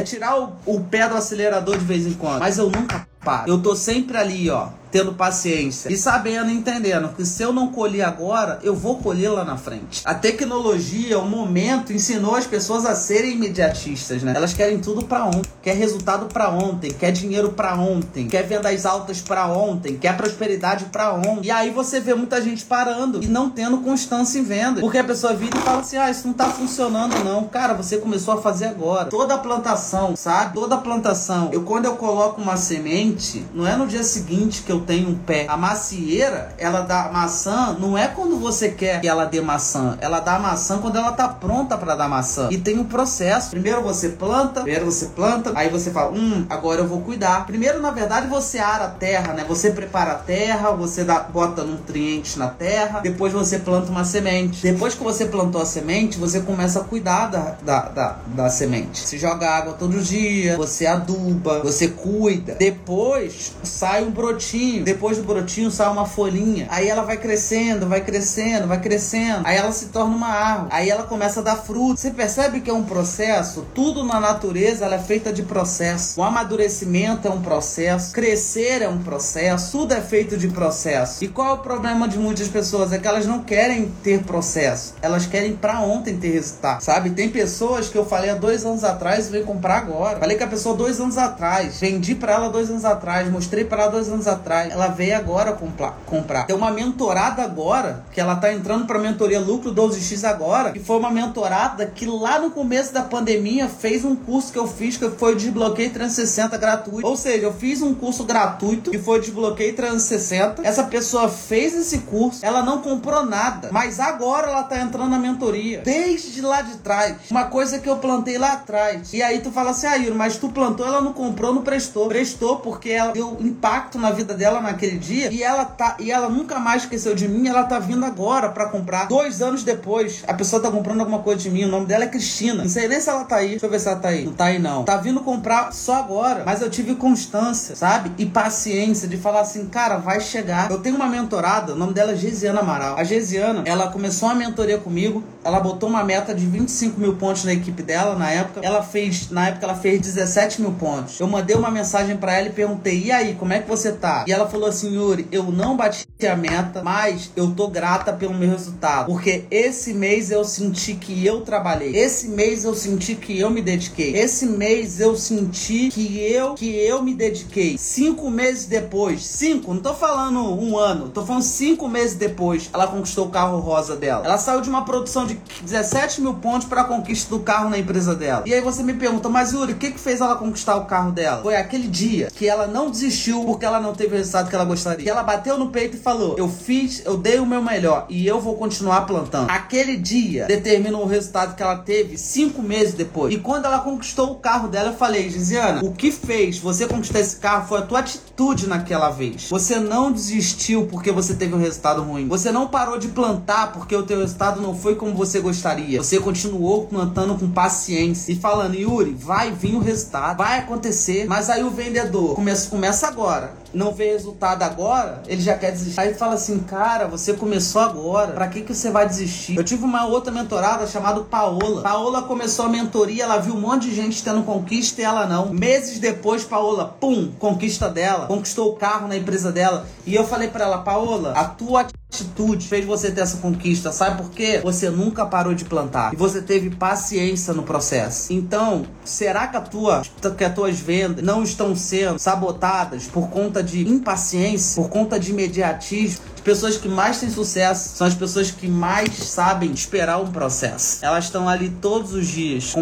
tirar 0.00 0.40
o, 0.40 0.52
o 0.66 0.80
pé 0.80 1.08
do 1.08 1.16
acelerador 1.16 1.78
de 1.78 1.84
vez 1.84 2.06
em 2.06 2.14
quando, 2.14 2.40
mas 2.40 2.58
eu 2.58 2.70
nunca 2.70 3.06
paro. 3.24 3.50
Eu 3.50 3.60
tô 3.62 3.74
sempre 3.74 4.16
ali, 4.16 4.50
ó 4.50 4.68
tendo 4.94 5.12
paciência 5.12 5.92
e 5.92 5.96
sabendo, 5.96 6.52
entendendo 6.52 7.08
que 7.16 7.26
se 7.26 7.42
eu 7.42 7.52
não 7.52 7.66
colher 7.66 8.02
agora, 8.02 8.60
eu 8.62 8.76
vou 8.76 8.98
colher 8.98 9.28
lá 9.28 9.44
na 9.44 9.56
frente. 9.56 10.02
A 10.04 10.14
tecnologia, 10.14 11.18
o 11.18 11.28
momento, 11.28 11.92
ensinou 11.92 12.36
as 12.36 12.46
pessoas 12.46 12.86
a 12.86 12.94
serem 12.94 13.32
imediatistas, 13.32 14.22
né? 14.22 14.34
Elas 14.36 14.54
querem 14.54 14.78
tudo 14.78 15.04
para 15.04 15.24
ontem, 15.24 15.50
quer 15.60 15.74
resultado 15.74 16.26
para 16.26 16.48
ontem, 16.48 16.92
quer 16.92 17.10
dinheiro 17.10 17.50
para 17.50 17.74
ontem, 17.74 18.28
quer 18.28 18.44
vendas 18.44 18.86
altas 18.86 19.20
para 19.20 19.48
ontem, 19.48 19.96
quer 19.96 20.16
prosperidade 20.16 20.84
para 20.84 21.12
ontem. 21.12 21.48
E 21.48 21.50
aí 21.50 21.70
você 21.70 21.98
vê 21.98 22.14
muita 22.14 22.40
gente 22.40 22.64
parando 22.64 23.20
e 23.20 23.26
não 23.26 23.50
tendo 23.50 23.78
constância 23.78 24.38
em 24.38 24.44
venda, 24.44 24.80
porque 24.80 24.98
a 24.98 25.02
pessoa 25.02 25.34
vira 25.34 25.58
e 25.58 25.60
fala 25.60 25.80
assim: 25.80 25.96
"Ah, 25.96 26.08
isso 26.08 26.24
não 26.28 26.34
tá 26.34 26.48
funcionando 26.50 27.18
não". 27.24 27.48
Cara, 27.48 27.74
você 27.74 27.96
começou 27.96 28.34
a 28.34 28.40
fazer 28.40 28.66
agora. 28.66 29.10
Toda 29.10 29.34
a 29.34 29.38
plantação, 29.38 30.14
sabe? 30.14 30.54
Toda 30.54 30.76
a 30.76 30.78
plantação. 30.78 31.50
Eu 31.52 31.62
quando 31.62 31.86
eu 31.86 31.96
coloco 31.96 32.40
uma 32.40 32.56
semente 32.56 33.44
não 33.52 33.66
é 33.66 33.76
no 33.76 33.88
dia 33.88 34.04
seguinte 34.04 34.62
que 34.62 34.70
eu 34.70 34.83
tenho 34.84 35.10
um 35.10 35.14
pé. 35.14 35.46
A 35.48 35.56
macieira, 35.56 36.52
ela 36.58 36.80
dá 36.80 37.10
maçã, 37.12 37.76
não 37.78 37.96
é 37.96 38.08
quando 38.08 38.38
você 38.38 38.68
quer 38.68 39.00
que 39.00 39.08
ela 39.08 39.24
dê 39.24 39.40
maçã. 39.40 39.98
Ela 40.00 40.20
dá 40.20 40.38
maçã 40.38 40.78
quando 40.78 40.96
ela 40.96 41.12
tá 41.12 41.28
pronta 41.28 41.76
para 41.76 41.94
dar 41.94 42.08
maçã. 42.08 42.48
E 42.50 42.58
tem 42.58 42.78
um 42.78 42.84
processo. 42.84 43.50
Primeiro 43.50 43.82
você 43.82 44.10
planta, 44.10 44.62
primeiro 44.62 44.86
você 44.86 45.06
planta, 45.06 45.52
aí 45.54 45.68
você 45.68 45.90
fala, 45.90 46.12
hum, 46.12 46.46
agora 46.48 46.80
eu 46.80 46.88
vou 46.88 47.00
cuidar. 47.00 47.46
Primeiro, 47.46 47.80
na 47.80 47.90
verdade, 47.90 48.26
você 48.26 48.58
ara 48.58 48.84
a 48.84 48.90
terra, 48.90 49.32
né? 49.32 49.44
Você 49.48 49.70
prepara 49.70 50.12
a 50.12 50.16
terra, 50.16 50.70
você 50.70 51.04
dá, 51.04 51.20
bota 51.20 51.62
nutrientes 51.62 52.36
na 52.36 52.48
terra, 52.48 53.00
depois 53.00 53.32
você 53.32 53.58
planta 53.58 53.90
uma 53.90 54.04
semente. 54.04 54.62
Depois 54.62 54.94
que 54.94 55.02
você 55.02 55.26
plantou 55.26 55.60
a 55.60 55.66
semente, 55.66 56.18
você 56.18 56.40
começa 56.40 56.80
a 56.80 56.84
cuidar 56.84 57.26
da, 57.26 57.56
da, 57.62 57.80
da, 57.88 58.16
da 58.26 58.50
semente. 58.50 59.00
Você 59.00 59.18
joga 59.18 59.48
água 59.48 59.74
todo 59.74 60.00
dia, 60.00 60.56
você 60.56 60.86
aduba, 60.86 61.60
você 61.60 61.88
cuida. 61.88 62.54
Depois 62.54 63.52
sai 63.62 64.04
um 64.04 64.10
brotinho. 64.10 64.73
Depois 64.82 65.18
do 65.18 65.24
brotinho 65.24 65.70
sai 65.70 65.88
uma 65.90 66.06
folhinha. 66.06 66.66
Aí 66.70 66.88
ela 66.88 67.02
vai 67.02 67.16
crescendo, 67.16 67.88
vai 67.88 68.00
crescendo, 68.00 68.66
vai 68.66 68.80
crescendo. 68.80 69.42
Aí 69.44 69.56
ela 69.56 69.72
se 69.72 69.86
torna 69.86 70.14
uma 70.14 70.28
árvore. 70.28 70.68
Aí 70.70 70.90
ela 70.90 71.04
começa 71.04 71.40
a 71.40 71.42
dar 71.42 71.56
fruto. 71.56 72.00
Você 72.00 72.10
percebe 72.10 72.60
que 72.60 72.70
é 72.70 72.72
um 72.72 72.84
processo? 72.84 73.66
Tudo 73.74 74.04
na 74.04 74.20
natureza 74.20 74.86
é 74.86 74.98
feita 74.98 75.32
de 75.32 75.42
processo. 75.42 76.20
O 76.20 76.22
amadurecimento 76.22 77.26
é 77.26 77.30
um 77.30 77.40
processo. 77.40 78.12
Crescer 78.12 78.82
é 78.82 78.88
um 78.88 78.98
processo. 78.98 79.72
Tudo 79.72 79.92
é 79.94 80.00
feito 80.00 80.36
de 80.36 80.48
processo. 80.48 81.24
E 81.24 81.28
qual 81.28 81.48
é 81.48 81.52
o 81.52 81.58
problema 81.58 82.08
de 82.08 82.18
muitas 82.18 82.48
pessoas? 82.48 82.92
É 82.92 82.98
que 82.98 83.06
elas 83.06 83.26
não 83.26 83.42
querem 83.42 83.92
ter 84.02 84.22
processo. 84.22 84.94
Elas 85.02 85.26
querem 85.26 85.56
para 85.56 85.80
ontem 85.80 86.16
ter 86.16 86.30
resultado. 86.30 86.82
Sabe? 86.82 87.10
Tem 87.10 87.28
pessoas 87.28 87.88
que 87.88 87.98
eu 87.98 88.04
falei 88.04 88.30
há 88.30 88.34
dois 88.34 88.64
anos 88.64 88.84
atrás 88.84 89.28
e 89.28 89.30
veio 89.30 89.44
comprar 89.44 89.78
agora. 89.78 90.18
Falei 90.18 90.36
com 90.36 90.44
a 90.44 90.48
pessoa 90.48 90.76
dois 90.76 91.00
anos 91.00 91.18
atrás. 91.18 91.80
Vendi 91.80 92.14
para 92.14 92.34
ela 92.34 92.48
dois 92.48 92.70
anos 92.70 92.84
atrás. 92.84 93.30
Mostrei 93.30 93.64
para 93.64 93.82
ela 93.82 93.90
dois 93.90 94.08
anos 94.08 94.26
atrás. 94.26 94.63
Ela 94.70 94.88
veio 94.88 95.16
agora 95.16 95.52
comprar. 95.52 95.98
comprar. 96.06 96.46
Tem 96.46 96.56
uma 96.56 96.70
mentorada 96.70 97.42
agora 97.42 98.04
que 98.12 98.20
ela 98.20 98.36
tá 98.36 98.52
entrando 98.52 98.86
para 98.86 98.98
mentoria 98.98 99.40
lucro 99.40 99.74
12x 99.74 100.24
agora. 100.24 100.72
Que 100.72 100.80
foi 100.80 100.98
uma 100.98 101.10
mentorada 101.10 101.86
que 101.86 102.06
lá 102.06 102.38
no 102.38 102.50
começo 102.50 102.92
da 102.92 103.02
pandemia 103.02 103.68
fez 103.68 104.04
um 104.04 104.14
curso 104.14 104.52
que 104.52 104.58
eu 104.58 104.66
fiz 104.66 104.96
que 104.96 105.08
foi 105.10 105.34
desbloqueio 105.34 105.90
360 105.90 106.56
gratuito. 106.58 107.06
Ou 107.06 107.16
seja, 107.16 107.44
eu 107.44 107.52
fiz 107.52 107.82
um 107.82 107.94
curso 107.94 108.24
gratuito 108.24 108.90
que 108.90 108.98
foi 108.98 109.20
desbloqueio 109.20 109.74
360. 109.74 110.62
Essa 110.62 110.84
pessoa 110.84 111.28
fez 111.28 111.74
esse 111.74 111.98
curso, 111.98 112.44
ela 112.44 112.62
não 112.62 112.78
comprou 112.78 113.24
nada, 113.24 113.68
mas 113.72 114.00
agora 114.00 114.48
ela 114.48 114.62
tá 114.62 114.80
entrando 114.80 115.10
na 115.10 115.18
mentoria. 115.18 115.80
Desde 115.80 116.40
lá 116.40 116.62
de 116.62 116.76
trás. 116.78 117.16
Uma 117.30 117.44
coisa 117.44 117.78
que 117.78 117.88
eu 117.88 117.96
plantei 117.96 118.38
lá 118.38 118.52
atrás. 118.52 119.12
E 119.12 119.22
aí 119.22 119.40
tu 119.40 119.50
fala 119.50 119.70
assim, 119.70 119.86
ah, 119.86 120.14
mas 120.14 120.36
tu 120.36 120.48
plantou, 120.48 120.86
ela 120.86 121.00
não 121.00 121.12
comprou, 121.12 121.52
não 121.52 121.62
prestou. 121.62 122.08
Prestou 122.08 122.56
porque 122.56 122.90
ela 122.90 123.12
deu 123.12 123.36
impacto 123.40 123.98
na 123.98 124.10
vida 124.10 124.34
dela 124.34 124.43
naquele 124.52 124.98
dia 124.98 125.32
e 125.32 125.42
ela 125.42 125.64
tá 125.64 125.96
e 125.98 126.10
ela 126.10 126.28
nunca 126.28 126.58
mais 126.58 126.82
esqueceu 126.82 127.14
de 127.14 127.28
mim, 127.28 127.48
ela 127.48 127.64
tá 127.64 127.78
vindo 127.78 128.04
agora 128.04 128.48
para 128.48 128.68
comprar. 128.68 129.06
Dois 129.06 129.42
anos 129.42 129.62
depois, 129.62 130.22
a 130.26 130.34
pessoa 130.34 130.60
tá 130.60 130.70
comprando 130.70 131.00
alguma 131.00 131.20
coisa 131.20 131.40
de 131.40 131.50
mim, 131.50 131.64
o 131.64 131.68
nome 131.68 131.86
dela 131.86 132.04
é 132.04 132.06
Cristina. 132.06 132.62
Não 132.62 132.68
sei 132.68 132.88
nem 132.88 133.00
se 133.00 133.08
ela 133.08 133.24
tá 133.24 133.36
aí. 133.36 133.50
Deixa 133.50 133.66
eu 133.66 133.70
ver 133.70 133.80
se 133.80 133.88
ela 133.88 133.98
tá 133.98 134.08
aí. 134.08 134.24
Não 134.24 134.32
tá 134.32 134.46
aí 134.46 134.58
não. 134.58 134.84
Tá 134.84 134.96
vindo 134.96 135.20
comprar 135.20 135.72
só 135.72 135.96
agora, 135.96 136.42
mas 136.44 136.60
eu 136.60 136.70
tive 136.70 136.94
constância, 136.94 137.76
sabe? 137.76 138.12
E 138.18 138.26
paciência 138.26 139.08
de 139.08 139.16
falar 139.16 139.40
assim, 139.40 139.66
cara, 139.66 139.96
vai 139.96 140.20
chegar. 140.20 140.70
Eu 140.70 140.78
tenho 140.78 140.96
uma 140.96 141.06
mentorada, 141.06 141.72
o 141.72 141.76
nome 141.76 141.92
dela 141.92 142.12
é 142.12 142.16
Gesiana 142.16 142.60
Amaral. 142.60 142.96
A 142.98 143.04
Gesiana, 143.04 143.62
ela 143.66 143.88
começou 143.88 144.28
uma 144.28 144.34
mentoria 144.34 144.78
comigo, 144.78 145.22
ela 145.42 145.60
botou 145.60 145.88
uma 145.88 146.04
meta 146.04 146.34
de 146.34 146.46
25 146.46 147.00
mil 147.00 147.16
pontos 147.16 147.44
na 147.44 147.52
equipe 147.52 147.82
dela 147.82 148.14
na 148.16 148.30
época. 148.30 148.60
Ela 148.62 148.82
fez, 148.82 149.30
na 149.30 149.48
época 149.48 149.66
ela 149.66 149.74
fez 149.74 150.00
17 150.00 150.60
mil 150.60 150.72
pontos. 150.72 151.18
Eu 151.20 151.26
mandei 151.26 151.56
uma 151.56 151.70
mensagem 151.70 152.16
para 152.16 152.34
ela 152.34 152.48
e 152.48 152.52
perguntei, 152.52 153.04
e 153.04 153.12
aí, 153.12 153.34
como 153.34 153.52
é 153.52 153.60
que 153.60 153.68
você 153.68 153.92
tá? 153.92 154.24
E 154.26 154.32
ela 154.34 154.48
falou 154.48 154.68
assim, 154.68 154.94
Yuri, 154.94 155.26
eu 155.30 155.44
não 155.44 155.76
bati 155.76 156.06
a 156.26 156.36
meta, 156.36 156.82
mas 156.82 157.30
eu 157.36 157.50
tô 157.52 157.68
grata 157.68 158.12
pelo 158.12 158.34
meu 158.34 158.50
resultado. 158.50 159.06
Porque 159.06 159.44
esse 159.50 159.92
mês 159.92 160.30
eu 160.30 160.44
senti 160.44 160.94
que 160.94 161.24
eu 161.24 161.42
trabalhei. 161.42 161.94
Esse 161.94 162.28
mês 162.28 162.64
eu 162.64 162.74
senti 162.74 163.14
que 163.14 163.38
eu 163.38 163.50
me 163.50 163.62
dediquei. 163.62 164.16
Esse 164.16 164.46
mês 164.46 165.00
eu 165.00 165.16
senti 165.16 165.88
que 165.90 166.18
eu 166.18 166.54
que 166.54 166.66
eu 166.66 167.02
me 167.02 167.14
dediquei. 167.14 167.76
Cinco 167.78 168.30
meses 168.30 168.66
depois, 168.66 169.24
cinco, 169.24 169.72
não 169.72 169.80
tô 169.80 169.94
falando 169.94 170.40
um 170.60 170.76
ano, 170.76 171.10
tô 171.10 171.24
falando 171.24 171.42
cinco 171.42 171.88
meses 171.88 172.16
depois, 172.16 172.68
ela 172.72 172.86
conquistou 172.86 173.26
o 173.26 173.30
carro 173.30 173.58
rosa 173.60 173.94
dela. 173.94 174.24
Ela 174.24 174.38
saiu 174.38 174.60
de 174.60 174.68
uma 174.68 174.84
produção 174.84 175.26
de 175.26 175.34
17 175.62 176.20
mil 176.20 176.34
pontos 176.34 176.66
para 176.66 176.80
a 176.80 176.84
conquista 176.84 177.30
do 177.30 177.40
carro 177.40 177.70
na 177.70 177.78
empresa 177.78 178.14
dela. 178.14 178.42
E 178.46 178.54
aí 178.54 178.60
você 178.60 178.82
me 178.82 178.94
pergunta, 178.94 179.28
mas 179.28 179.52
Yuri, 179.52 179.72
o 179.72 179.76
que 179.76 179.92
que 179.92 180.00
fez 180.00 180.20
ela 180.20 180.36
conquistar 180.36 180.76
o 180.76 180.86
carro 180.86 181.12
dela? 181.12 181.42
Foi 181.42 181.54
aquele 181.54 181.86
dia 181.86 182.30
que 182.34 182.48
ela 182.48 182.66
não 182.66 182.90
desistiu 182.90 183.44
porque 183.44 183.64
ela 183.64 183.80
não 183.80 183.94
teve 183.94 184.23
resultado 184.24 184.48
que 184.48 184.54
ela 184.54 184.64
gostaria. 184.64 185.04
Que 185.04 185.10
ela 185.10 185.22
bateu 185.22 185.58
no 185.58 185.68
peito 185.68 185.96
e 185.96 186.00
falou: 186.00 186.36
Eu 186.38 186.48
fiz, 186.48 187.02
eu 187.04 187.16
dei 187.16 187.38
o 187.38 187.46
meu 187.46 187.62
melhor 187.62 188.06
e 188.08 188.26
eu 188.26 188.40
vou 188.40 188.56
continuar 188.56 189.02
plantando. 189.02 189.50
Aquele 189.50 189.96
dia 189.96 190.46
determina 190.46 190.96
o 190.98 191.06
resultado 191.06 191.54
que 191.54 191.62
ela 191.62 191.76
teve 191.76 192.18
cinco 192.18 192.62
meses 192.62 192.94
depois. 192.94 193.32
E 193.32 193.38
quando 193.38 193.66
ela 193.66 193.80
conquistou 193.80 194.32
o 194.32 194.36
carro 194.36 194.68
dela, 194.68 194.90
eu 194.90 194.96
falei, 194.96 195.30
Gisiana, 195.30 195.84
o 195.84 195.92
que 195.92 196.10
fez 196.10 196.58
você 196.58 196.86
conquistar 196.86 197.20
esse 197.20 197.36
carro 197.36 197.68
foi 197.68 197.78
a 197.78 197.82
tua 197.82 198.00
atitude 198.00 198.66
naquela 198.66 199.10
vez. 199.10 199.48
Você 199.50 199.78
não 199.78 200.10
desistiu 200.10 200.86
porque 200.86 201.12
você 201.12 201.34
teve 201.34 201.54
um 201.54 201.58
resultado 201.58 202.02
ruim. 202.02 202.26
Você 202.28 202.50
não 202.50 202.68
parou 202.68 202.98
de 202.98 203.08
plantar 203.08 203.72
porque 203.72 203.94
o 203.94 204.02
teu 204.02 204.20
resultado 204.20 204.60
não 204.60 204.74
foi 204.74 204.94
como 204.94 205.14
você 205.14 205.40
gostaria. 205.40 206.02
Você 206.02 206.18
continuou 206.18 206.86
plantando 206.86 207.34
com 207.34 207.50
paciência 207.50 208.32
e 208.32 208.36
falando, 208.36 208.74
Yuri, 208.74 209.12
vai 209.12 209.52
vir 209.52 209.74
o 209.74 209.80
resultado, 209.80 210.38
vai 210.38 210.58
acontecer. 210.58 211.26
Mas 211.26 211.50
aí 211.50 211.62
o 211.62 211.70
vendedor 211.70 212.34
começa, 212.34 212.70
começa 212.70 213.06
agora 213.06 213.63
não 213.74 213.92
vê 213.92 214.12
resultado 214.12 214.62
agora, 214.62 215.22
ele 215.26 215.42
já 215.42 215.56
quer 215.56 215.72
desistir. 215.72 216.00
Aí 216.00 216.14
fala 216.14 216.34
assim, 216.34 216.60
cara, 216.60 217.06
você 217.06 217.34
começou 217.34 217.82
agora, 217.82 218.32
pra 218.32 218.48
que, 218.48 218.62
que 218.62 218.74
você 218.74 218.90
vai 218.90 219.06
desistir? 219.06 219.56
Eu 219.56 219.64
tive 219.64 219.84
uma 219.84 220.06
outra 220.06 220.32
mentorada 220.32 220.86
chamada 220.86 221.20
Paola. 221.22 221.82
Paola 221.82 222.22
começou 222.22 222.66
a 222.66 222.68
mentoria, 222.68 223.24
ela 223.24 223.38
viu 223.38 223.54
um 223.54 223.60
monte 223.60 223.88
de 223.88 223.94
gente 223.94 224.22
tendo 224.22 224.42
conquista 224.42 225.00
e 225.00 225.04
ela 225.04 225.26
não. 225.26 225.52
Meses 225.52 225.98
depois, 225.98 226.44
Paola, 226.44 226.96
pum, 227.00 227.32
conquista 227.38 227.88
dela, 227.88 228.26
conquistou 228.26 228.72
o 228.72 228.76
carro 228.76 229.08
na 229.08 229.16
empresa 229.16 229.50
dela. 229.50 229.86
E 230.06 230.14
eu 230.14 230.24
falei 230.24 230.48
para 230.48 230.64
ela, 230.64 230.78
Paola, 230.78 231.32
a 231.32 231.44
tua 231.44 231.86
atitude 232.14 232.66
fez 232.68 232.84
você 232.84 233.10
ter 233.10 233.22
essa 233.22 233.38
conquista. 233.38 233.90
Sabe 233.90 234.22
por 234.22 234.30
quê? 234.30 234.60
Você 234.62 234.88
nunca 234.90 235.26
parou 235.26 235.54
de 235.54 235.64
plantar 235.64 236.12
e 236.12 236.16
você 236.16 236.40
teve 236.40 236.70
paciência 236.70 237.52
no 237.52 237.62
processo. 237.62 238.32
Então, 238.32 238.86
será 239.04 239.48
que 239.48 239.56
a 239.56 239.60
tua 239.60 240.02
que 240.36 240.44
as 240.44 240.54
tuas 240.54 240.78
vendas 240.78 241.24
não 241.24 241.42
estão 241.42 241.74
sendo 241.74 242.18
sabotadas 242.18 243.06
por 243.06 243.28
conta 243.28 243.62
de 243.62 243.86
impaciência, 243.88 244.80
por 244.80 244.88
conta 244.88 245.18
de 245.18 245.30
imediatismo? 245.30 246.33
Pessoas 246.44 246.76
que 246.76 246.88
mais 246.88 247.18
têm 247.18 247.30
sucesso 247.30 247.96
são 247.96 248.06
as 248.06 248.14
pessoas 248.14 248.50
que 248.50 248.68
mais 248.68 249.14
sabem 249.14 249.72
esperar 249.72 250.20
um 250.20 250.30
processo. 250.30 250.98
Elas 251.02 251.24
estão 251.24 251.48
ali 251.48 251.70
todos 251.70 252.12
os 252.12 252.28
dias 252.28 252.74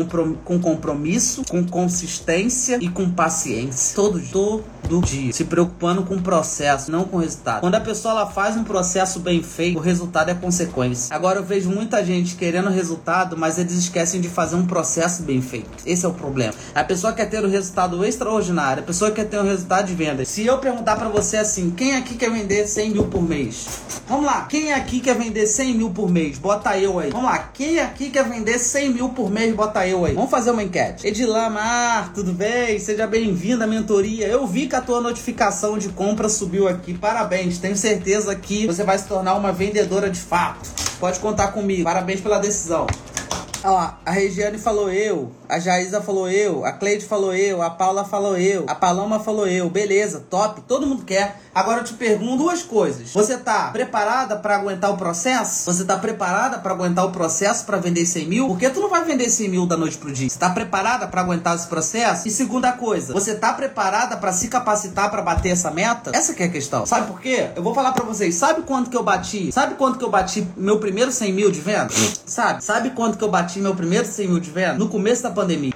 com 0.45 0.61
compromisso, 0.61 1.45
com 1.49 1.65
consistência 1.65 2.79
e 2.81 2.89
com 2.89 3.09
paciência. 3.09 3.95
Todo, 3.95 4.21
todo 4.21 5.07
dia. 5.07 5.33
Se 5.33 5.45
preocupando 5.45 6.03
com 6.03 6.17
o 6.17 6.21
processo, 6.21 6.91
não 6.91 7.05
com 7.05 7.19
o 7.19 7.21
resultado. 7.21 7.61
Quando 7.61 7.77
a 7.77 7.81
pessoa 7.81 8.13
ela 8.13 8.27
faz 8.27 8.57
um 8.57 8.65
processo 8.65 9.21
bem 9.21 9.43
feito, 9.43 9.79
o 9.79 9.81
resultado 9.81 10.31
é 10.31 10.35
consequência. 10.35 11.15
Agora 11.15 11.39
eu 11.39 11.45
vejo 11.45 11.71
muita 11.71 12.05
gente 12.05 12.35
querendo 12.35 12.69
resultado, 12.69 13.37
mas 13.37 13.59
eles 13.59 13.75
esquecem 13.75 14.21
de 14.21 14.29
fazer 14.29 14.57
um 14.57 14.67
processo 14.67 15.23
bem 15.23 15.41
feito. 15.41 15.71
Esse 15.87 16.05
é 16.05 16.09
o 16.09 16.13
problema. 16.13 16.53
A 16.75 16.83
pessoa 16.83 17.13
quer 17.13 17.27
ter 17.27 17.45
um 17.45 17.49
resultado 17.49 18.05
extraordinário, 18.05 18.83
a 18.83 18.87
pessoa 18.87 19.11
quer 19.11 19.25
ter 19.25 19.39
um 19.39 19.45
resultado 19.45 19.87
de 19.87 19.95
venda. 19.95 20.25
Se 20.25 20.45
eu 20.45 20.59
perguntar 20.59 20.97
para 20.97 21.09
você 21.09 21.37
assim, 21.37 21.71
quem 21.71 21.97
aqui 21.97 22.17
quer 22.17 22.31
vender 22.31 22.67
100 22.67 22.91
mil 22.91 23.05
por 23.05 23.23
mês? 23.23 23.52
Vamos 24.09 24.27
lá, 24.27 24.47
quem 24.47 24.73
aqui 24.73 25.01
quer 25.01 25.17
vender 25.17 25.47
100 25.47 25.75
mil 25.75 25.91
por 25.91 26.11
mês? 26.11 26.39
Bota 26.39 26.79
eu 26.79 26.99
aí. 26.99 27.11
Vamos 27.11 27.31
lá, 27.31 27.51
quem 27.55 27.79
aqui 27.81 28.11
quer 28.11 28.29
vender 28.29 28.59
100 28.59 28.91
mil 28.91 29.09
por 29.11 29.31
mês? 29.31 29.55
Bota 29.55 29.87
eu 29.87 30.05
aí. 30.05 30.15
Vamos 30.15 30.31
fazer 30.31 30.51
uma 30.51 30.63
enquete. 30.63 31.07
Edilamar, 31.07 32.13
tudo 32.13 32.33
bem? 32.33 32.79
Seja 32.79 33.07
bem-vindo 33.07 33.65
à 33.65 33.67
mentoria. 33.67 34.27
Eu 34.27 34.47
vi 34.47 34.67
que 34.67 34.77
a 34.77 34.81
tua 34.81 35.01
notificação 35.01 35.79
de 35.79 35.89
compra 35.89 36.29
subiu 36.29 36.69
aqui. 36.69 36.95
Parabéns, 36.95 37.59
tenho 37.59 37.77
certeza 37.77 38.35
que 38.35 38.67
você 38.67 38.85
vai 38.85 38.99
se 38.99 39.07
tornar 39.07 39.35
uma 39.35 39.53
vendedora 39.53 40.11
de 40.11 40.21
fato. 40.21 40.69
Pode 40.99 41.19
contar 41.21 41.49
comigo. 41.49 41.85
Parabéns 41.85 42.21
pela 42.21 42.39
decisão. 42.39 42.87
Ó, 43.65 43.91
a 44.05 44.11
Regiane 44.11 44.59
falou 44.59 44.91
eu, 44.91 45.31
a 45.49 45.59
Jaísa 45.59 46.01
falou 46.01 46.29
eu, 46.29 46.65
a 46.65 46.73
Cleide 46.73 47.05
falou 47.05 47.33
eu, 47.33 47.63
a 47.63 47.71
Paula 47.71 48.05
falou 48.05 48.37
eu, 48.37 48.65
a 48.67 48.75
Paloma 48.75 49.21
falou 49.21 49.47
eu. 49.47 49.71
Beleza, 49.71 50.25
top, 50.29 50.63
todo 50.63 50.87
mundo 50.87 51.05
quer. 51.05 51.41
Agora 51.55 51.81
eu 51.81 51.85
te 51.85 51.93
pergunto 51.93 52.39
duas 52.39 52.63
coisas. 52.63 53.13
Você 53.13 53.37
tá 53.37 53.69
preparada 53.69 54.37
para 54.37 54.57
aguentar 54.57 54.91
o 54.91 54.97
processo? 54.97 55.71
Você 55.71 55.85
tá 55.85 55.97
preparada 55.99 56.59
para 56.59 56.73
aguentar 56.73 57.05
o 57.05 57.13
processo 57.13 57.65
para 57.67 57.77
vender 57.77 58.07
100 58.07 58.27
mil? 58.27 58.47
Porque 58.49 58.71
tu 58.71 58.81
não 58.81 58.89
vai 58.89 59.05
vender 59.05 59.29
100 59.29 59.49
mil 59.49 59.67
da 59.67 59.77
noite 59.77 59.99
pro 59.99 60.11
dia. 60.11 60.29
Você 60.29 60.39
tá 60.39 60.51
preparada 60.51 61.07
para 61.07 61.21
aguentar 61.21 61.55
esse 61.55 61.67
processo? 61.67 62.27
E 62.27 62.31
segunda 62.31 62.73
coisa, 62.73 63.13
você 63.13 63.35
tá 63.35 63.53
preparada 63.53 64.17
para 64.17 64.33
se 64.33 64.49
capacitar 64.49 65.11
para 65.11 65.23
bater 65.23 65.51
essa 65.51 65.71
meta? 65.71 66.11
Essa 66.15 66.33
que 66.33 66.43
é 66.43 66.47
a 66.47 66.51
questão. 66.51 66.87
Sabe 66.87 67.07
por 67.07 67.21
quê? 67.21 67.51
Eu 67.55 67.63
vou 67.63 67.75
falar 67.75 67.93
para 67.93 68.05
vocês. 68.05 68.35
Sabe 68.35 68.63
quanto 68.63 68.89
que 68.89 68.97
eu 68.97 69.03
bati? 69.03 69.53
Sabe 69.53 69.75
quanto 69.75 69.99
que 69.99 70.05
eu 70.05 70.11
bati 70.11 70.49
meu 70.57 70.81
primeiro 70.81 71.13
100 71.13 71.33
mil 71.33 71.51
de 71.51 71.61
venda? 71.61 71.91
Sabe? 72.25 72.65
Sabe 72.65 72.91
quanto 72.91 73.19
que 73.19 73.25
eu 73.25 73.31
bati 73.31 73.52
meu 73.61 73.75
primeiro 73.75 74.07
100 74.07 74.29
mil 74.29 74.41
de 74.41 74.51
venda? 74.51 74.75
No 74.75 74.89
começo 74.89 75.23
da 75.23 75.31
pandemia. 75.31 75.73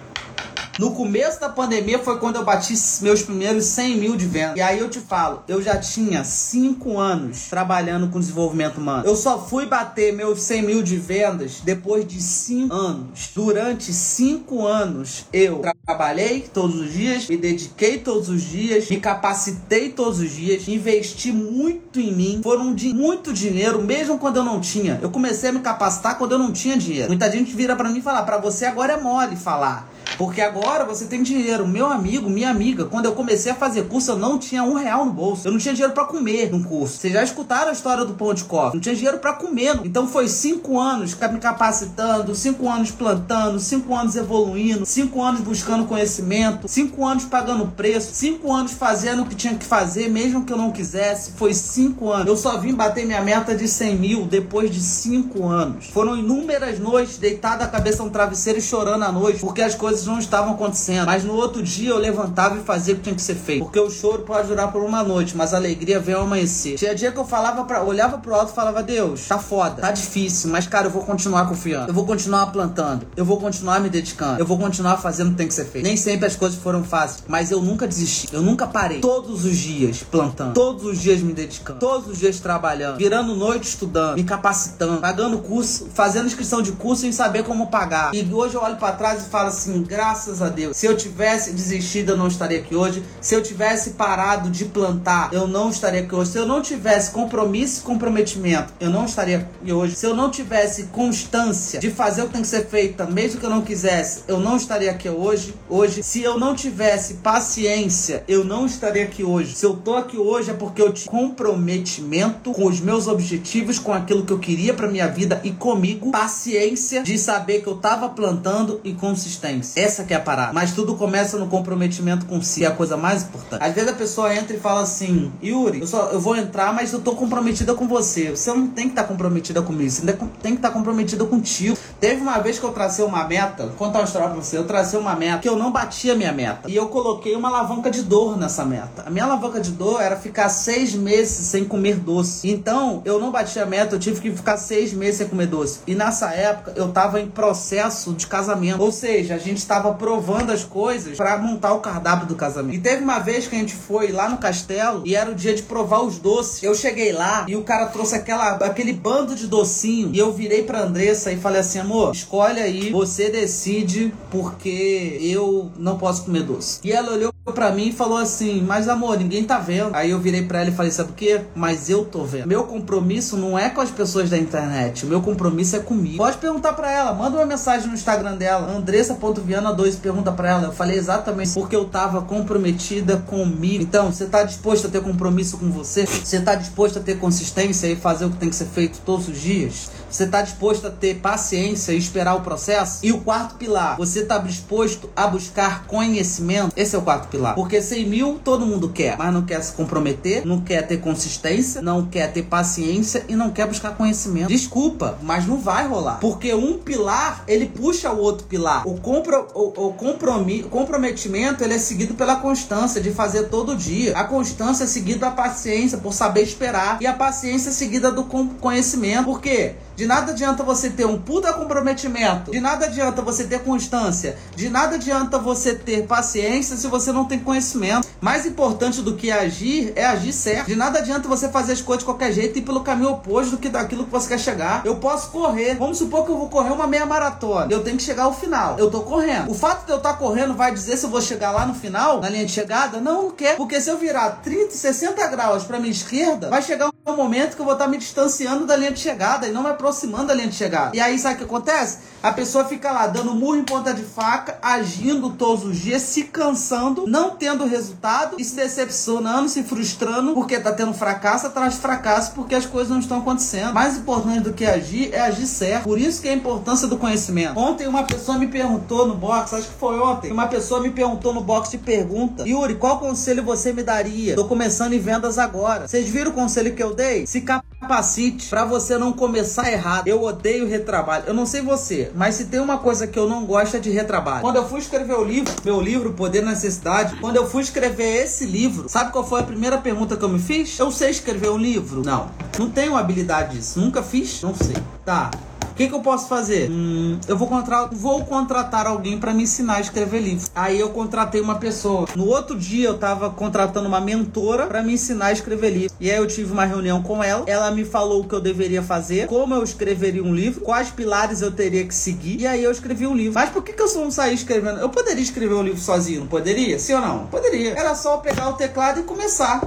No 0.79 0.91
começo 0.91 1.41
da 1.41 1.49
pandemia 1.49 1.99
foi 1.99 2.19
quando 2.19 2.37
eu 2.37 2.45
bati 2.45 2.75
meus 3.01 3.23
primeiros 3.23 3.65
100 3.65 3.97
mil 3.97 4.15
de 4.15 4.27
venda. 4.27 4.59
E 4.59 4.61
aí 4.61 4.79
eu 4.79 4.91
te 4.91 5.01
falo, 5.01 5.43
eu 5.49 5.63
já 5.63 5.79
tinha 5.79 6.23
5 6.23 6.99
anos 6.99 7.47
trabalhando 7.49 8.09
com 8.09 8.21
desenvolvimento 8.21 8.77
humano. 8.77 9.07
Eu 9.07 9.17
só 9.17 9.39
fui 9.39 9.65
bater 9.65 10.13
meus 10.13 10.43
100 10.43 10.63
mil 10.63 10.83
de 10.83 10.97
vendas 10.97 11.63
depois 11.65 12.07
de 12.07 12.21
5 12.21 12.75
anos. 12.75 13.31
Durante 13.35 13.91
5 13.91 14.67
anos 14.67 15.25
eu 15.33 15.63
trabalhei 15.87 16.41
todos 16.53 16.79
os 16.79 16.93
dias, 16.93 17.27
me 17.27 17.39
dediquei 17.39 17.99
todos 17.99 18.29
os 18.29 18.43
dias, 18.43 18.91
me 18.91 19.01
capacitei 19.01 19.89
todos 19.89 20.19
os 20.21 20.31
dias, 20.31 20.69
investi 20.69 21.33
muito 21.33 21.99
em 21.99 22.13
mim. 22.13 22.41
Foram 22.43 22.75
de 22.75 22.93
muito 22.93 23.33
dinheiro, 23.33 23.81
mesmo 23.81 24.19
quando 24.19 24.37
eu 24.37 24.45
não 24.45 24.61
tinha. 24.61 24.99
Eu 25.01 25.11
comecei 25.11 25.49
a 25.49 25.53
me 25.53 25.61
capacitar 25.61 26.19
quando 26.19 26.33
eu 26.33 26.39
não 26.39 26.53
tinha 26.53 26.77
dinheiro. 26.77 27.09
Muita 27.09 27.33
gente 27.33 27.57
vira 27.57 27.75
para 27.75 27.89
mim 27.89 28.01
e 28.01 28.03
fala: 28.03 28.21
para 28.23 28.37
você 28.37 28.67
agora 28.67 28.93
é 28.93 29.01
mole 29.01 29.37
falar. 29.37 29.96
Porque 30.17 30.41
agora 30.41 30.85
você 30.85 31.05
tem 31.05 31.23
dinheiro. 31.23 31.67
Meu 31.67 31.87
amigo, 31.87 32.31
minha 32.31 32.51
amiga, 32.51 32.85
quando 32.85 33.07
eu 33.07 33.13
comecei 33.13 33.53
a 33.53 33.55
fazer 33.55 33.85
curso, 33.85 34.13
eu 34.13 34.19
não 34.19 34.39
tinha 34.39 34.63
um 34.63 34.75
real 34.75 35.05
no 35.05 35.13
bolso. 35.13 35.47
Eu 35.47 35.53
não 35.53 35.59
tinha 35.59 35.75
dinheiro 35.75 35.93
para 35.93 36.05
comer 36.05 36.51
num 36.51 36.63
curso. 36.63 36.99
Vocês 36.99 37.13
já 37.13 37.23
escutaram 37.23 37.69
a 37.71 37.73
história 37.73 38.05
do 38.05 38.15
pão 38.15 38.33
de 38.33 38.45
cofre? 38.45 38.75
Não 38.75 38.81
tinha 38.81 38.95
dinheiro 38.95 39.19
para 39.19 39.33
comer. 39.35 39.81
Então 39.85 40.07
foi 40.07 40.29
cinco 40.29 40.79
anos 40.79 41.15
me 41.33 41.39
capacitando, 41.39 42.35
cinco 42.35 42.69
anos 42.69 42.91
plantando, 42.91 43.59
cinco 43.59 43.95
anos 43.95 44.17
evoluindo, 44.17 44.87
cinco 44.87 45.23
anos 45.23 45.41
buscando 45.41 45.85
conhecimento, 45.87 46.69
cinco 46.69 47.05
anos 47.05 47.25
pagando 47.25 47.67
preço, 47.69 48.15
cinco 48.15 48.53
anos 48.53 48.73
fazendo 48.73 49.23
o 49.23 49.27
que 49.27 49.35
tinha 49.35 49.55
que 49.55 49.65
fazer, 49.65 50.09
mesmo 50.09 50.45
que 50.45 50.53
eu 50.53 50.57
não 50.57 50.71
quisesse. 50.71 51.33
Foi 51.33 51.53
cinco 51.53 52.11
anos. 52.11 52.27
Eu 52.27 52.37
só 52.37 52.59
vim 52.59 52.75
bater 52.75 53.05
minha 53.05 53.21
meta 53.23 53.55
de 53.55 53.69
100 53.69 53.97
mil 53.97 54.27
depois 54.27 54.71
de 54.71 54.81
cinco 54.81 55.47
anos. 55.47 55.87
Foram 55.87 56.17
inúmeras 56.17 56.79
noites 56.79 57.19
deitada 57.19 57.65
a 57.65 57.69
cabeça 57.69 58.03
no 58.03 58.11
travesseiro 58.11 58.59
e 58.59 58.63
chorando 58.63 59.03
à 59.03 59.13
noite, 59.13 59.41
porque 59.41 59.63
as 59.63 59.75
coisas 59.75 59.96
não 60.05 60.19
estavam 60.19 60.55
acontecendo. 60.55 61.07
Mas 61.07 61.25
no 61.25 61.35
outro 61.35 61.63
dia 61.63 61.91
eu 61.91 61.99
levantava 61.99 62.59
e 62.59 62.61
fazia 62.63 62.95
o 62.95 62.97
que 62.99 63.05
tinha 63.05 63.15
que 63.15 63.23
ser 63.23 63.37
feito. 63.37 63.65
Porque 63.65 63.79
o 63.79 63.91
choro 63.91 64.23
pode 64.23 64.49
durar 64.49 64.71
por 64.73 64.83
uma 64.83 65.03
noite, 65.03 65.37
mas 65.37 65.55
a 65.55 65.57
alegria 65.57 66.01
vem 66.01 66.15
ao 66.15 66.23
amanhecer. 66.23 66.77
Tinha 66.77 66.95
dia 66.95 67.13
que 67.13 67.19
eu 67.19 67.25
falava 67.25 67.65
para 67.65 67.83
olhava 67.83 68.19
pro 68.19 68.35
alto 68.35 68.53
e 68.53 68.55
falava: 68.55 68.83
Deus, 68.83 69.27
tá 69.27 69.39
foda, 69.39 69.81
tá 69.81 69.91
difícil, 69.91 70.51
mas 70.51 70.67
cara, 70.67 70.89
eu 70.89 70.91
vou 70.91 71.03
continuar 71.03 71.49
confiando. 71.49 71.89
Eu 71.89 71.95
vou 71.95 72.05
continuar 72.05 72.47
plantando. 72.49 73.07
Eu 73.17 73.25
vou 73.25 73.39
continuar 73.39 73.81
me 73.81 73.89
dedicando. 73.89 74.41
Eu 74.41 74.47
vou 74.47 74.59
continuar 74.59 74.97
fazendo 74.99 75.29
o 75.29 75.31
que 75.31 75.37
tem 75.37 75.49
que 75.49 75.55
ser 75.55 75.67
feito. 75.67 75.85
Nem 75.85 75.97
sempre 75.97 76.27
as 76.27 76.37
coisas 76.37 76.59
foram 76.59 76.83
fáceis, 76.85 77.25
mas 77.29 77.51
eu 77.51 77.61
nunca 77.63 77.87
desisti. 77.87 78.29
Eu 78.33 78.43
nunca 78.43 78.67
parei. 78.67 79.01
Todos 79.01 79.45
os 79.45 79.57
dias 79.57 80.03
plantando. 80.03 80.55
Todos 80.55 80.85
os 80.85 81.01
dias 81.01 81.21
me 81.21 81.33
dedicando. 81.33 81.79
Todos 81.79 82.09
os 82.09 82.19
dias 82.19 82.41
trabalhando. 82.41 82.99
Virando 82.99 83.35
noite 83.35 83.69
estudando. 83.69 84.17
Me 84.17 84.25
capacitando. 84.25 85.01
Pagando 85.01 85.39
curso. 85.39 85.89
Fazendo 85.95 86.27
inscrição 86.27 86.63
de 86.63 86.73
curso 86.73 87.03
sem 87.03 87.13
saber 87.13 87.45
como 87.45 87.69
pagar. 87.69 88.15
E 88.15 88.27
hoje 88.33 88.55
eu 88.55 88.63
olho 88.63 88.77
para 88.77 88.93
trás 88.93 89.27
e 89.27 89.29
falo 89.29 89.49
assim: 89.49 89.86
graças 89.87 90.43
a 90.43 90.49
Deus. 90.49 90.77
Se 90.77 90.87
eu 90.87 90.97
tivesse 90.97 91.53
desistido, 91.53 92.13
eu 92.13 92.17
não 92.17 92.29
estaria 92.29 92.59
aqui 92.59 92.75
hoje. 92.75 93.03
Se 93.21 93.35
eu 93.35 93.43
tivesse 93.43 93.91
parado 93.91 94.51
de 94.51 94.65
plantar, 94.65 95.33
eu 95.33 95.47
não 95.47 95.71
estaria 95.71 96.01
aqui 96.01 96.15
hoje. 96.15 96.33
Se 96.33 96.39
eu 96.39 96.47
não 96.47 96.61
tivesse 96.61 97.11
compromisso 97.11 97.81
e 97.81 97.85
comprometimento, 97.85 98.73
eu 98.81 98.91
não 98.91 99.05
estaria 99.05 99.39
aqui 99.39 99.73
hoje. 99.73 99.95
Se 99.95 100.07
eu 100.07 100.15
não 100.15 100.31
tivesse 100.31 100.85
constância 100.85 101.81
de 101.81 101.91
fazer 101.91 102.23
o 102.23 102.27
que 102.27 102.33
tem 102.33 102.43
que 102.43 102.49
ser 102.49 102.67
feito, 102.67 103.07
mesmo 103.11 103.41
que 103.41 103.47
eu 103.47 103.51
não 103.51 103.63
quisesse, 103.63 104.23
eu 104.27 104.41
não 104.41 104.57
estaria 104.57 104.91
aqui 104.91 105.09
hoje. 105.09 105.55
Hoje, 105.69 106.03
se 106.03 106.23
eu 106.23 106.39
não 106.39 106.55
tivesse 106.55 107.15
paciência, 107.15 108.25
eu 108.27 108.45
não 108.45 108.67
estaria 108.67 109.05
aqui 109.05 109.23
hoje. 109.23 109.55
Se 109.55 109.65
eu 109.65 109.77
tô 109.77 109.95
aqui 109.95 110.19
hoje 110.19 110.51
é 110.51 110.55
porque 110.55 110.83
eu 110.83 110.93
tinha 110.93 111.11
comprometimento 111.11 112.53
com 112.53 112.67
os 112.67 112.81
meus 112.81 113.07
objetivos, 113.07 113.79
com 113.79 113.93
aquilo 113.93 114.25
que 114.25 114.33
eu 114.33 114.39
queria 114.39 114.75
para 114.75 114.89
minha 114.89 115.07
vida 115.07 115.41
e 115.45 115.51
comigo, 115.51 116.11
paciência 116.11 117.03
de 117.03 117.19
saber 117.19 117.63
que 117.63 117.67
eu 117.67 117.77
tava 117.77 118.09
plantando 118.09 118.81
e 118.83 118.93
consistência. 118.93 119.76
Essa 119.77 120.05
que 120.05 120.15
é 120.15 120.17
a 120.17 120.21
parada. 120.21 120.55
Mas 120.55 120.73
tudo 120.73 120.95
começa 120.97 121.37
no 121.37 121.49
comprometimento 121.49 122.25
com 122.25 122.41
si, 122.41 122.65
é 122.65 122.67
a 122.67 122.71
coisa 122.71 122.97
mais 122.97 123.25
importante. 123.25 123.63
Às 123.63 123.75
vezes 123.75 123.91
a 123.91 123.95
pessoa 123.95 124.35
entra 124.35 124.57
e 124.57 124.59
fala 124.59 124.81
assim: 124.81 125.31
"Yuri, 125.45 125.83
eu 125.83 125.87
só 125.87 126.09
eu 126.13 126.19
vou 126.19 126.35
entrar, 126.35 126.73
mas 126.73 126.95
eu 126.95 127.01
tô 127.03 127.15
comprometida 127.15 127.75
com 127.75 127.87
você. 127.87 128.31
Você 128.31 128.51
não 128.55 128.69
tem 128.69 128.87
que 128.87 128.93
estar 128.93 129.03
tá 129.03 129.09
comprometida 129.09 129.61
comigo, 129.61 129.91
você 129.91 130.01
tem 130.41 130.53
que 130.53 130.59
estar 130.59 130.69
tá 130.69 130.71
comprometida 130.71 131.27
contigo". 131.27 131.77
Teve 132.01 132.23
uma 132.23 132.39
vez 132.39 132.59
que 132.59 132.65
eu 132.65 132.73
tracei 132.73 133.05
uma 133.05 133.25
meta, 133.29 133.67
vou 133.67 133.75
contar 133.75 133.99
uma 133.99 134.07
história 134.07 134.29
pra 134.29 134.37
você. 134.37 134.57
Eu 134.57 134.65
tracei 134.65 134.99
uma 134.99 135.15
meta 135.15 135.41
que 135.41 135.49
eu 135.49 135.57
não 135.57 135.71
batia 135.71 136.15
minha 136.15 136.33
meta. 136.33 136.71
E 136.71 136.75
eu 136.75 136.89
coloquei 136.89 137.37
uma 137.37 137.49
alavanca 137.49 137.91
de 137.91 138.03
dor 138.03 138.39
nessa 138.39 138.65
meta. 138.65 139.05
A 139.05 139.11
minha 139.11 139.25
alavanca 139.25 139.61
de 139.61 139.73
dor 139.73 140.01
era 140.01 140.17
ficar 140.17 140.49
seis 140.49 140.95
meses 140.95 141.47
sem 141.47 141.67
comer 141.67 141.97
doce. 141.97 142.49
Então, 142.49 143.03
eu 143.05 143.21
não 143.21 143.31
bati 143.31 143.59
a 143.59 143.67
meta, 143.67 143.95
eu 143.95 143.99
tive 143.99 144.21
que 144.23 144.31
ficar 144.31 144.57
seis 144.57 144.95
meses 144.95 145.17
sem 145.17 145.29
comer 145.29 145.47
doce. 145.47 145.81
E 145.87 145.95
nessa 145.95 146.33
época, 146.33 146.73
eu 146.77 146.89
tava 146.93 147.21
em 147.21 147.29
processo 147.29 148.15
de 148.15 148.27
casamento. 148.27 148.81
Ou 148.83 148.91
seja, 148.91 149.35
a 149.35 149.39
gente 149.39 149.66
tava 149.67 149.95
provando 149.95 150.51
as 150.53 150.65
coisas 150.65 151.17
para 151.17 151.37
montar 151.39 151.75
o 151.75 151.81
cardápio 151.81 152.27
do 152.27 152.35
casamento. 152.35 152.77
E 152.77 152.81
teve 152.81 153.03
uma 153.03 153.19
vez 153.19 153.47
que 153.47 153.57
a 153.57 153.59
gente 153.59 153.75
foi 153.75 154.13
lá 154.13 154.29
no 154.29 154.39
castelo 154.39 155.03
e 155.05 155.15
era 155.15 155.31
o 155.31 155.35
dia 155.35 155.55
de 155.55 155.63
provar 155.63 156.03
os 156.03 156.19
doces. 156.19 156.63
Eu 156.63 156.75
cheguei 156.75 157.13
lá 157.13 157.45
e 157.49 157.57
o 157.57 157.63
cara 157.63 157.87
trouxe 157.87 158.15
aquela, 158.15 158.53
aquele 158.57 158.93
bando 158.93 159.35
de 159.35 159.47
docinho. 159.47 160.11
E 160.13 160.19
eu 160.19 160.33
virei 160.33 160.63
pra 160.63 160.83
Andressa 160.83 161.33
e 161.33 161.37
falei 161.37 161.61
assim: 161.61 161.79
amor, 161.79 162.15
escolhe 162.15 162.61
aí, 162.61 162.91
você 162.91 163.31
decide, 163.31 164.13
porque 164.31 165.19
eu 165.21 165.71
não 165.77 165.99
posso 165.99 166.25
comer 166.25 166.43
doce. 166.43 166.81
E 166.85 166.93
ela 166.93 167.13
olhou 167.13 167.36
pra 167.53 167.71
mim 167.71 167.89
e 167.89 167.93
falou 167.93 168.19
assim: 168.19 168.63
Mas 168.63 168.89
amor, 168.89 169.19
ninguém 169.19 169.45
tá 169.45 169.59
vendo. 169.59 169.95
Aí 169.95 170.11
eu 170.11 170.19
virei 170.19 170.43
pra 170.43 170.61
ela 170.61 170.71
e 170.71 170.75
falei: 170.75 170.91
Sabe 170.91 171.11
o 171.11 171.15
que? 171.15 171.41
Mas 171.55 171.89
eu 171.89 172.05
tô 172.05 172.25
vendo. 172.25 172.47
Meu 172.47 172.65
compromisso 172.65 173.37
não 173.37 173.59
é 173.59 173.71
com 173.71 173.81
as 173.81 173.91
pessoas 173.91 174.31
da 174.31 174.39
internet. 174.39 175.05
O 175.05 175.09
meu 175.09 175.21
compromisso 175.21 175.77
é 175.77 175.79
comigo. 175.79 176.19
Pode 176.19 176.39
perguntar 176.39 176.73
pra 176.73 176.91
ela. 176.91 177.15
Manda 177.15 177.37
uma 177.37 177.47
mensagem 177.47 177.89
no 177.89 177.95
Instagram 177.95 178.37
dela. 178.37 178.71
Andressa.viana2 178.77 179.99
pergunta 180.01 180.33
pra 180.33 180.51
ela. 180.51 180.65
Eu 180.65 180.73
falei 180.73 180.97
exatamente 180.97 181.55
porque 181.55 181.77
eu 181.77 181.85
tava 181.85 182.23
comprometida 182.23 183.17
comigo. 183.19 183.83
Então, 183.83 184.13
você 184.13 184.27
tá 184.27 184.43
disposto 184.43 184.87
a 184.87 184.91
ter 184.91 185.01
compromisso 185.03 185.59
com 185.59 185.71
você? 185.71 186.07
Você 186.07 186.41
tá 186.41 186.55
disposto 186.55 186.99
a 186.99 187.03
ter 187.03 187.19
consistência 187.19 187.87
e 187.87 187.97
fazer 187.97 188.25
o 188.25 188.31
que 188.31 188.37
tem 188.37 188.51
que 188.51 188.57
ser 188.57 188.67
feito 188.67 189.01
todos 189.05 189.29
os 189.29 189.41
dias? 189.41 189.91
Você 190.11 190.27
tá 190.27 190.43
disposto 190.43 190.87
a 190.87 190.91
ter 190.91 191.17
paciência 191.17 191.93
e 191.93 191.99
esperar 191.99 192.35
o 192.35 192.41
processo? 192.41 193.05
E 193.05 193.13
o 193.13 193.21
quarto 193.21 193.57
pilar, 193.57 193.97
você 193.97 194.25
tá 194.25 194.39
disposto 194.39 195.11
a 195.15 195.27
buscar 195.27 195.87
conhecimento? 195.87 196.73
Esse 196.77 196.97
é 196.97 196.99
o 196.99 197.03
quarto 197.03 197.29
pilar. 197.29 197.36
Porque 197.55 197.81
100 197.81 198.07
mil 198.07 198.41
todo 198.43 198.67
mundo 198.67 198.89
quer, 198.89 199.17
mas 199.17 199.33
não 199.33 199.45
quer 199.45 199.63
se 199.63 199.73
comprometer, 199.73 200.47
não 200.47 200.61
quer 200.61 200.87
ter 200.87 200.99
consistência, 200.99 201.83
não 201.83 202.07
quer 202.07 202.33
ter 202.33 202.43
paciência 202.43 203.25
e 203.29 203.37
não 203.37 203.51
quer 203.51 203.67
buscar 203.67 203.97
conhecimento. 203.97 204.49
Desculpa, 204.49 205.19
mas 205.23 205.47
não 205.47 205.59
vai 205.59 205.87
rolar. 205.87 206.19
Porque 206.21 206.55
um 206.55 206.79
pilar, 206.79 207.45
ele 207.47 207.67
puxa 207.67 208.11
o 208.13 208.19
outro 208.19 208.47
pilar. 208.47 208.87
O, 208.87 209.01
compro, 209.01 209.49
o, 209.55 209.89
o 209.89 210.69
comprometimento, 210.71 211.63
ele 211.63 211.75
é 211.75 211.79
seguido 211.79 212.15
pela 212.15 212.37
constância 212.37 213.01
de 213.01 213.11
fazer 213.11 213.45
todo 213.45 213.77
dia. 213.77 214.17
A 214.17 214.25
constância 214.25 214.85
é 214.85 214.87
seguida 214.87 215.27
da 215.27 215.31
paciência, 215.31 215.99
por 215.99 216.13
saber 216.13 216.43
esperar. 216.43 216.99
E 217.01 217.07
a 217.07 217.13
paciência 217.13 217.71
é 217.71 217.73
seguida 217.73 218.11
do 218.11 218.25
conhecimento. 218.25 219.25
Por 219.25 219.41
quê? 219.41 219.75
De 219.97 220.07
nada 220.07 220.33
adianta 220.33 220.63
você 220.63 220.91
ter 220.91 221.07
um 221.07 221.19
puta 221.19 221.53
comprometimento. 221.53 222.51
De 222.51 222.61
nada 222.61 222.87
adianta 222.87 223.23
você 223.23 223.45
ter 223.45 223.61
constância. 223.61 224.37
De 224.55 224.69
nada 224.69 224.97
adianta 224.97 225.39
você 225.39 225.75
ter 225.75 226.07
paciência 226.07 226.77
se 226.77 226.87
você 226.87 227.11
não 227.11 227.25
tem 227.25 227.39
conhecimento. 227.39 228.07
Mais 228.21 228.47
importante 228.47 229.03
do 229.03 229.15
que 229.15 229.31
agir 229.31 229.93
é 229.97 230.05
agir 230.05 230.33
certo. 230.33 230.67
De 230.67 230.77
nada 230.77 230.99
adianta 230.99 231.27
você 231.27 231.49
fazer 231.49 231.73
as 231.73 231.81
coisas 231.81 232.01
de 232.01 232.05
qualquer 232.05 232.33
jeito 232.33 232.57
e 232.57 232.61
ir 232.61 232.65
pelo 232.65 232.83
caminho 232.83 233.11
oposto 233.11 233.53
do 233.53 233.59
que 233.59 233.69
daquilo 233.69 234.05
que 234.05 234.11
você 234.11 234.29
quer 234.29 234.39
chegar. 234.39 234.85
Eu 234.85 234.97
posso 234.97 235.31
correr. 235.31 235.75
Vamos 235.77 235.99
supor 235.99 236.25
que 236.25 236.31
eu 236.31 236.37
vou 236.37 236.49
correr 236.49 236.73
uma 236.73 236.87
meia 236.87 237.07
maratona. 237.07 237.67
Eu 237.71 237.83
tenho 237.83 237.97
que 237.97 238.03
chegar 238.03 238.25
ao 238.25 238.35
final. 238.35 238.79
Eu 238.79 238.91
tô 238.91 239.01
correndo. 239.01 239.51
O 239.51 239.55
fato 239.55 239.87
de 239.87 239.93
eu 239.93 239.97
estar 239.97 240.13
tá 240.13 240.19
correndo 240.19 240.55
vai 240.55 240.73
dizer 240.73 240.97
se 240.97 241.05
eu 241.05 241.11
vou 241.11 241.21
chegar 241.23 241.51
lá 241.53 241.67
no 241.67 241.75
final, 241.75 242.21
na 242.21 242.29
linha 242.29 242.45
de 242.45 242.53
chegada? 242.53 243.01
Não, 243.01 243.17
não 243.23 243.31
quer. 243.31 243.57
Porque 243.57 243.81
se 243.81 243.91
eu 243.91 243.99
virar 243.99 244.43
30, 244.43 244.73
60 244.73 245.27
graus 245.29 245.65
para 245.65 245.79
minha 245.79 245.91
esquerda, 245.91 246.49
vai 246.49 246.63
chegar 246.63 246.89
um 246.89 246.96
momento 247.15 247.55
que 247.55 247.61
eu 247.61 247.65
vou 247.65 247.75
estar 247.75 247.87
me 247.87 247.99
distanciando 247.99 248.67
da 248.67 248.77
linha 248.77 248.91
de 248.91 248.99
chegada 248.99 249.47
e 249.47 249.53
não 249.53 249.63
vai 249.63 249.73
aproximando 249.73 250.27
da 250.27 250.35
linha 250.35 250.49
de 250.49 250.57
chegada. 250.57 250.97
E 250.97 251.01
aí 251.01 251.17
sabe 251.19 251.37
o 251.37 251.39
que 251.39 251.45
acontece? 251.45 251.99
A 252.23 252.33
pessoa 252.33 252.65
fica 252.65 252.91
lá 252.91 253.07
dando 253.07 253.33
murro 253.35 253.57
em 253.57 253.63
ponta 253.63 253.95
de 253.95 254.03
faca, 254.03 254.59
agindo 254.61 255.31
todos 255.31 255.65
os 255.65 255.77
dias, 255.77 256.03
se 256.03 256.25
cansando, 256.25 257.07
não 257.07 257.31
tendo 257.31 257.65
resultado 257.65 258.37
e 258.39 258.45
se 258.45 258.57
decepcionando, 258.57 259.49
se 259.49 259.63
frustrando 259.63 260.35
porque 260.35 260.59
tá 260.59 260.73
tendo 260.73 260.93
fracasso 260.93 261.47
atrás 261.47 261.75
de 261.75 261.81
fracasso 261.81 262.33
porque 262.33 262.57
as 262.57 262.67
coisas 262.67 262.91
não 262.91 262.99
estão 262.99 263.19
acontecendo. 263.19 263.73
Mais 263.73 263.97
importante 263.97 264.41
do 264.41 264.53
que 264.53 264.65
agir 264.65 265.15
é 265.15 265.21
agir 265.21 265.47
certo. 265.47 265.85
Por 265.85 266.01
isso 266.01 266.21
que 266.21 266.29
é 266.29 266.33
a 266.33 266.35
importância 266.35 266.89
do 266.89 266.97
conhecimento. 266.97 267.57
Ontem 267.57 267.87
uma 267.87 268.03
pessoa 268.03 268.37
me 268.37 268.49
perguntou 268.49 269.07
no 269.07 269.15
box, 269.15 269.55
acho 269.55 269.69
que 269.69 269.75
foi 269.75 269.97
ontem, 270.01 270.33
uma 270.33 270.49
pessoa 270.49 270.81
me 270.81 270.91
perguntou 270.91 271.33
no 271.33 271.41
box 271.41 271.71
de 271.71 271.79
pergunta: 271.79 272.49
Yuri, 272.49 272.75
qual 272.75 272.99
conselho 272.99 273.45
você 273.45 273.73
me 273.73 273.85
daria? 273.85 274.35
Tô 274.35 274.47
começando 274.47 274.95
em 274.95 274.99
vendas 274.99 275.39
agora. 275.39 275.87
Vocês 275.87 276.09
viram 276.09 276.33
o 276.33 276.35
conselho 276.35 276.75
que 276.75 276.83
eu 276.83 276.96
dei? 276.97 277.27
Se 277.27 277.43
capacite 277.43 278.49
para 278.49 278.65
você 278.65 278.99
não 278.99 279.13
começar 279.13 279.71
errado. 279.71 280.09
Eu 280.09 280.23
odeio 280.25 280.67
retrabalho. 280.67 281.25
Eu 281.27 281.35
não 281.35 281.47
sei 281.47 281.61
você, 281.61 282.11
mas 282.15 282.35
se 282.35 282.47
tem 282.47 282.59
uma 282.59 282.79
coisa 282.79 283.07
que 283.07 283.19
eu 283.19 283.29
não 283.29 283.45
gosto 283.45 283.77
é 283.77 283.81
de 283.81 283.91
retrabalho. 283.91 284.41
Quando 284.41 284.57
eu 284.57 284.69
fui 284.69 284.81
escrever 284.81 285.15
o 285.15 285.23
livro, 285.23 285.53
meu 285.65 285.81
livro 285.81 286.13
Poder 286.15 286.43
na 286.43 286.51
Necessidade, 286.51 287.17
quando 287.17 287.37
eu 287.37 287.49
fui 287.49 287.63
escrever 287.63 288.25
esse 288.25 288.47
livro, 288.47 288.89
sabe 288.89 289.13
qual 289.13 289.27
foi 289.27 289.41
a 289.41 289.45
primeira 289.45 289.79
pergunta 289.79 290.17
que 290.17 290.25
eu 290.25 290.29
me 290.29 290.39
fiz? 290.39 290.79
Eu 290.79 290.91
sei 290.91 291.11
escrever 291.11 291.51
um 291.51 291.59
livro? 291.59 292.03
Não. 292.03 292.31
Não 292.59 292.71
tenho 292.71 292.97
habilidade 292.97 293.57
disso. 293.57 293.79
Nunca 293.79 294.03
fiz? 294.03 294.43
Não 294.43 294.55
sei. 294.55 294.77
Tá. 295.05 295.31
Que, 295.77 295.89
que 295.89 295.95
eu 295.95 296.01
posso 296.01 296.27
fazer? 296.27 296.71
Hum, 296.71 297.19
eu 297.29 297.37
vou, 297.37 297.47
contra... 297.47 297.87
vou 297.87 298.25
contratar 298.25 298.87
alguém 298.87 299.19
para 299.19 299.35
me 299.35 299.43
ensinar 299.43 299.77
a 299.77 299.81
escrever 299.81 300.21
livro. 300.21 300.49
Aí 300.55 300.81
eu 300.81 300.89
contratei 300.89 301.41
uma 301.41 301.57
pessoa. 301.57 302.09
No 302.17 302.27
outro 302.27 302.59
dia 302.59 302.89
eu 302.89 302.99
tava 302.99 303.31
contratando 303.31 303.87
uma 303.87 304.01
mentora 304.01 304.67
para 304.67 304.83
me 304.83 304.95
ensinar 304.95 305.27
a 305.27 305.33
escrever 305.33 305.71
livro. 305.71 305.97
E 306.01 306.11
aí 306.11 306.17
eu 306.17 306.27
tive 306.27 306.53
uma 306.53 306.65
reunião 306.65 307.03
com 307.03 307.23
ela. 307.23 307.45
Ela 307.47 307.71
me 307.71 307.85
falou 307.85 308.23
o 308.23 308.29
que 308.29 308.35
eu 308.35 308.41
deveria 308.41 308.83
fazer, 308.83 309.27
como 309.27 309.55
eu 309.55 309.63
escreveria 309.63 310.25
um 310.25 310.35
livro, 310.35 310.63
quais 310.63 310.89
pilares 310.91 311.43
eu 311.43 311.53
teria 311.53 311.85
que 311.85 311.95
seguir. 311.95 312.41
E 312.41 312.47
aí 312.47 312.65
eu 312.65 312.71
escrevi 312.71 313.07
um 313.07 313.15
livro. 313.15 313.35
Mas 313.35 313.51
por 313.51 313.63
que, 313.63 313.73
que 313.73 313.83
eu 313.83 313.95
não 313.97 314.11
saí 314.11 314.35
escrevendo? 314.35 314.81
Eu 314.81 314.89
poderia 314.89 315.23
escrever 315.23 315.55
um 315.55 315.63
livro 315.63 315.81
sozinho, 315.81 316.21
não 316.21 316.27
poderia? 316.27 316.79
Sim 316.79 316.95
ou 316.95 317.01
não? 317.01 317.27
Poderia. 317.27 317.79
Era 317.79 317.95
só 317.95 318.17
pegar 318.17 318.49
o 318.49 318.55
teclado 318.55 319.01
e 319.01 319.03
começar 319.03 319.61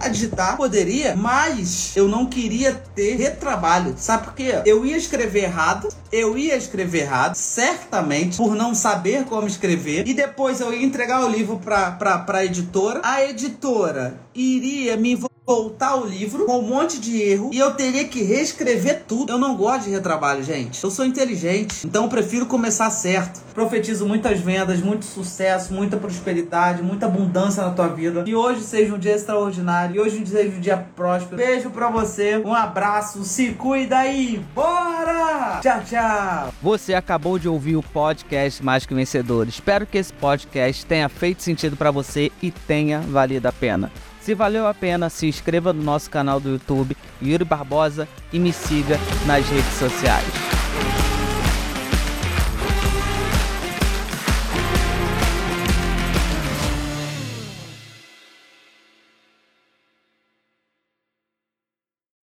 a 0.00 0.08
digitar. 0.08 0.56
Poderia, 0.56 1.16
mas 1.16 1.92
eu 1.96 2.08
não 2.08 2.26
queria 2.26 2.72
ter 2.94 3.16
retrabalho. 3.16 3.94
Sabe 3.96 4.24
por 4.24 4.34
quê? 4.34 4.62
Eu 4.64 4.84
ia 4.84 4.96
escrever 4.96 5.44
errado, 5.44 5.88
eu 6.12 6.36
ia 6.36 6.56
escrever 6.56 7.02
errado, 7.02 7.34
certamente, 7.34 8.36
por 8.36 8.54
não 8.54 8.74
saber 8.74 9.24
como 9.24 9.46
escrever. 9.46 10.06
E 10.06 10.14
depois 10.14 10.60
eu 10.60 10.72
ia 10.72 10.84
entregar 10.84 11.24
o 11.24 11.28
livro 11.28 11.58
pra, 11.58 11.90
pra, 11.92 12.18
pra 12.18 12.44
editora. 12.44 13.00
A 13.02 13.24
editora 13.24 14.20
iria 14.34 14.96
me 14.96 15.16
voltar 15.46 15.94
o 15.94 16.04
livro 16.04 16.44
com 16.44 16.58
um 16.58 16.62
monte 16.62 16.98
de 16.98 17.22
erro 17.22 17.50
e 17.52 17.58
eu 17.58 17.72
teria 17.72 18.04
que 18.04 18.20
reescrever 18.20 19.04
tudo. 19.06 19.32
Eu 19.32 19.38
não 19.38 19.56
gosto 19.56 19.84
de 19.84 19.90
retrabalho, 19.90 20.42
gente. 20.42 20.82
Eu 20.82 20.90
sou 20.90 21.04
inteligente, 21.04 21.86
então 21.86 22.04
eu 22.04 22.10
prefiro 22.10 22.46
começar 22.46 22.90
certo. 22.90 23.40
Profetizo 23.54 24.04
muitas 24.04 24.40
vendas, 24.40 24.80
muito 24.80 25.04
sucesso, 25.04 25.72
muita 25.72 25.96
prosperidade, 25.96 26.82
muita 26.82 27.06
abundância 27.06 27.62
na 27.62 27.70
tua 27.70 27.86
vida. 27.86 28.24
E 28.26 28.34
hoje 28.34 28.62
seja 28.62 28.92
um 28.92 28.98
dia 28.98 29.14
extraordinário, 29.14 29.96
e 29.96 30.00
hoje 30.00 30.26
seja 30.26 30.56
um 30.56 30.60
dia 30.60 30.76
próspero. 30.96 31.36
Beijo 31.36 31.70
pra 31.70 31.88
você, 31.90 32.38
um 32.38 32.52
abraço, 32.52 33.24
se 33.24 33.52
cuida 33.52 33.98
aí, 33.98 34.44
bora! 34.54 35.60
Tchau, 35.62 35.80
tchau! 35.84 36.54
Você 36.60 36.92
acabou 36.92 37.38
de 37.38 37.48
ouvir 37.48 37.76
o 37.76 37.82
podcast 37.82 38.62
Mais 38.64 38.84
que 38.84 38.94
Vencedor. 38.94 39.46
Espero 39.46 39.86
que 39.86 39.96
esse 39.96 40.12
podcast 40.12 40.84
tenha 40.84 41.08
feito 41.08 41.42
sentido 41.42 41.76
para 41.76 41.90
você 41.90 42.32
e 42.42 42.50
tenha 42.50 43.00
valido 43.00 43.46
a 43.46 43.52
pena. 43.52 43.90
Se 44.26 44.34
valeu 44.34 44.66
a 44.66 44.74
pena, 44.74 45.08
se 45.08 45.28
inscreva 45.28 45.72
no 45.72 45.84
nosso 45.84 46.10
canal 46.10 46.40
do 46.40 46.48
YouTube, 46.50 46.96
Yuri 47.22 47.44
Barbosa, 47.44 48.08
e 48.32 48.40
me 48.40 48.52
siga 48.52 48.98
nas 49.24 49.48
redes 49.48 49.74
sociais. 49.74 50.55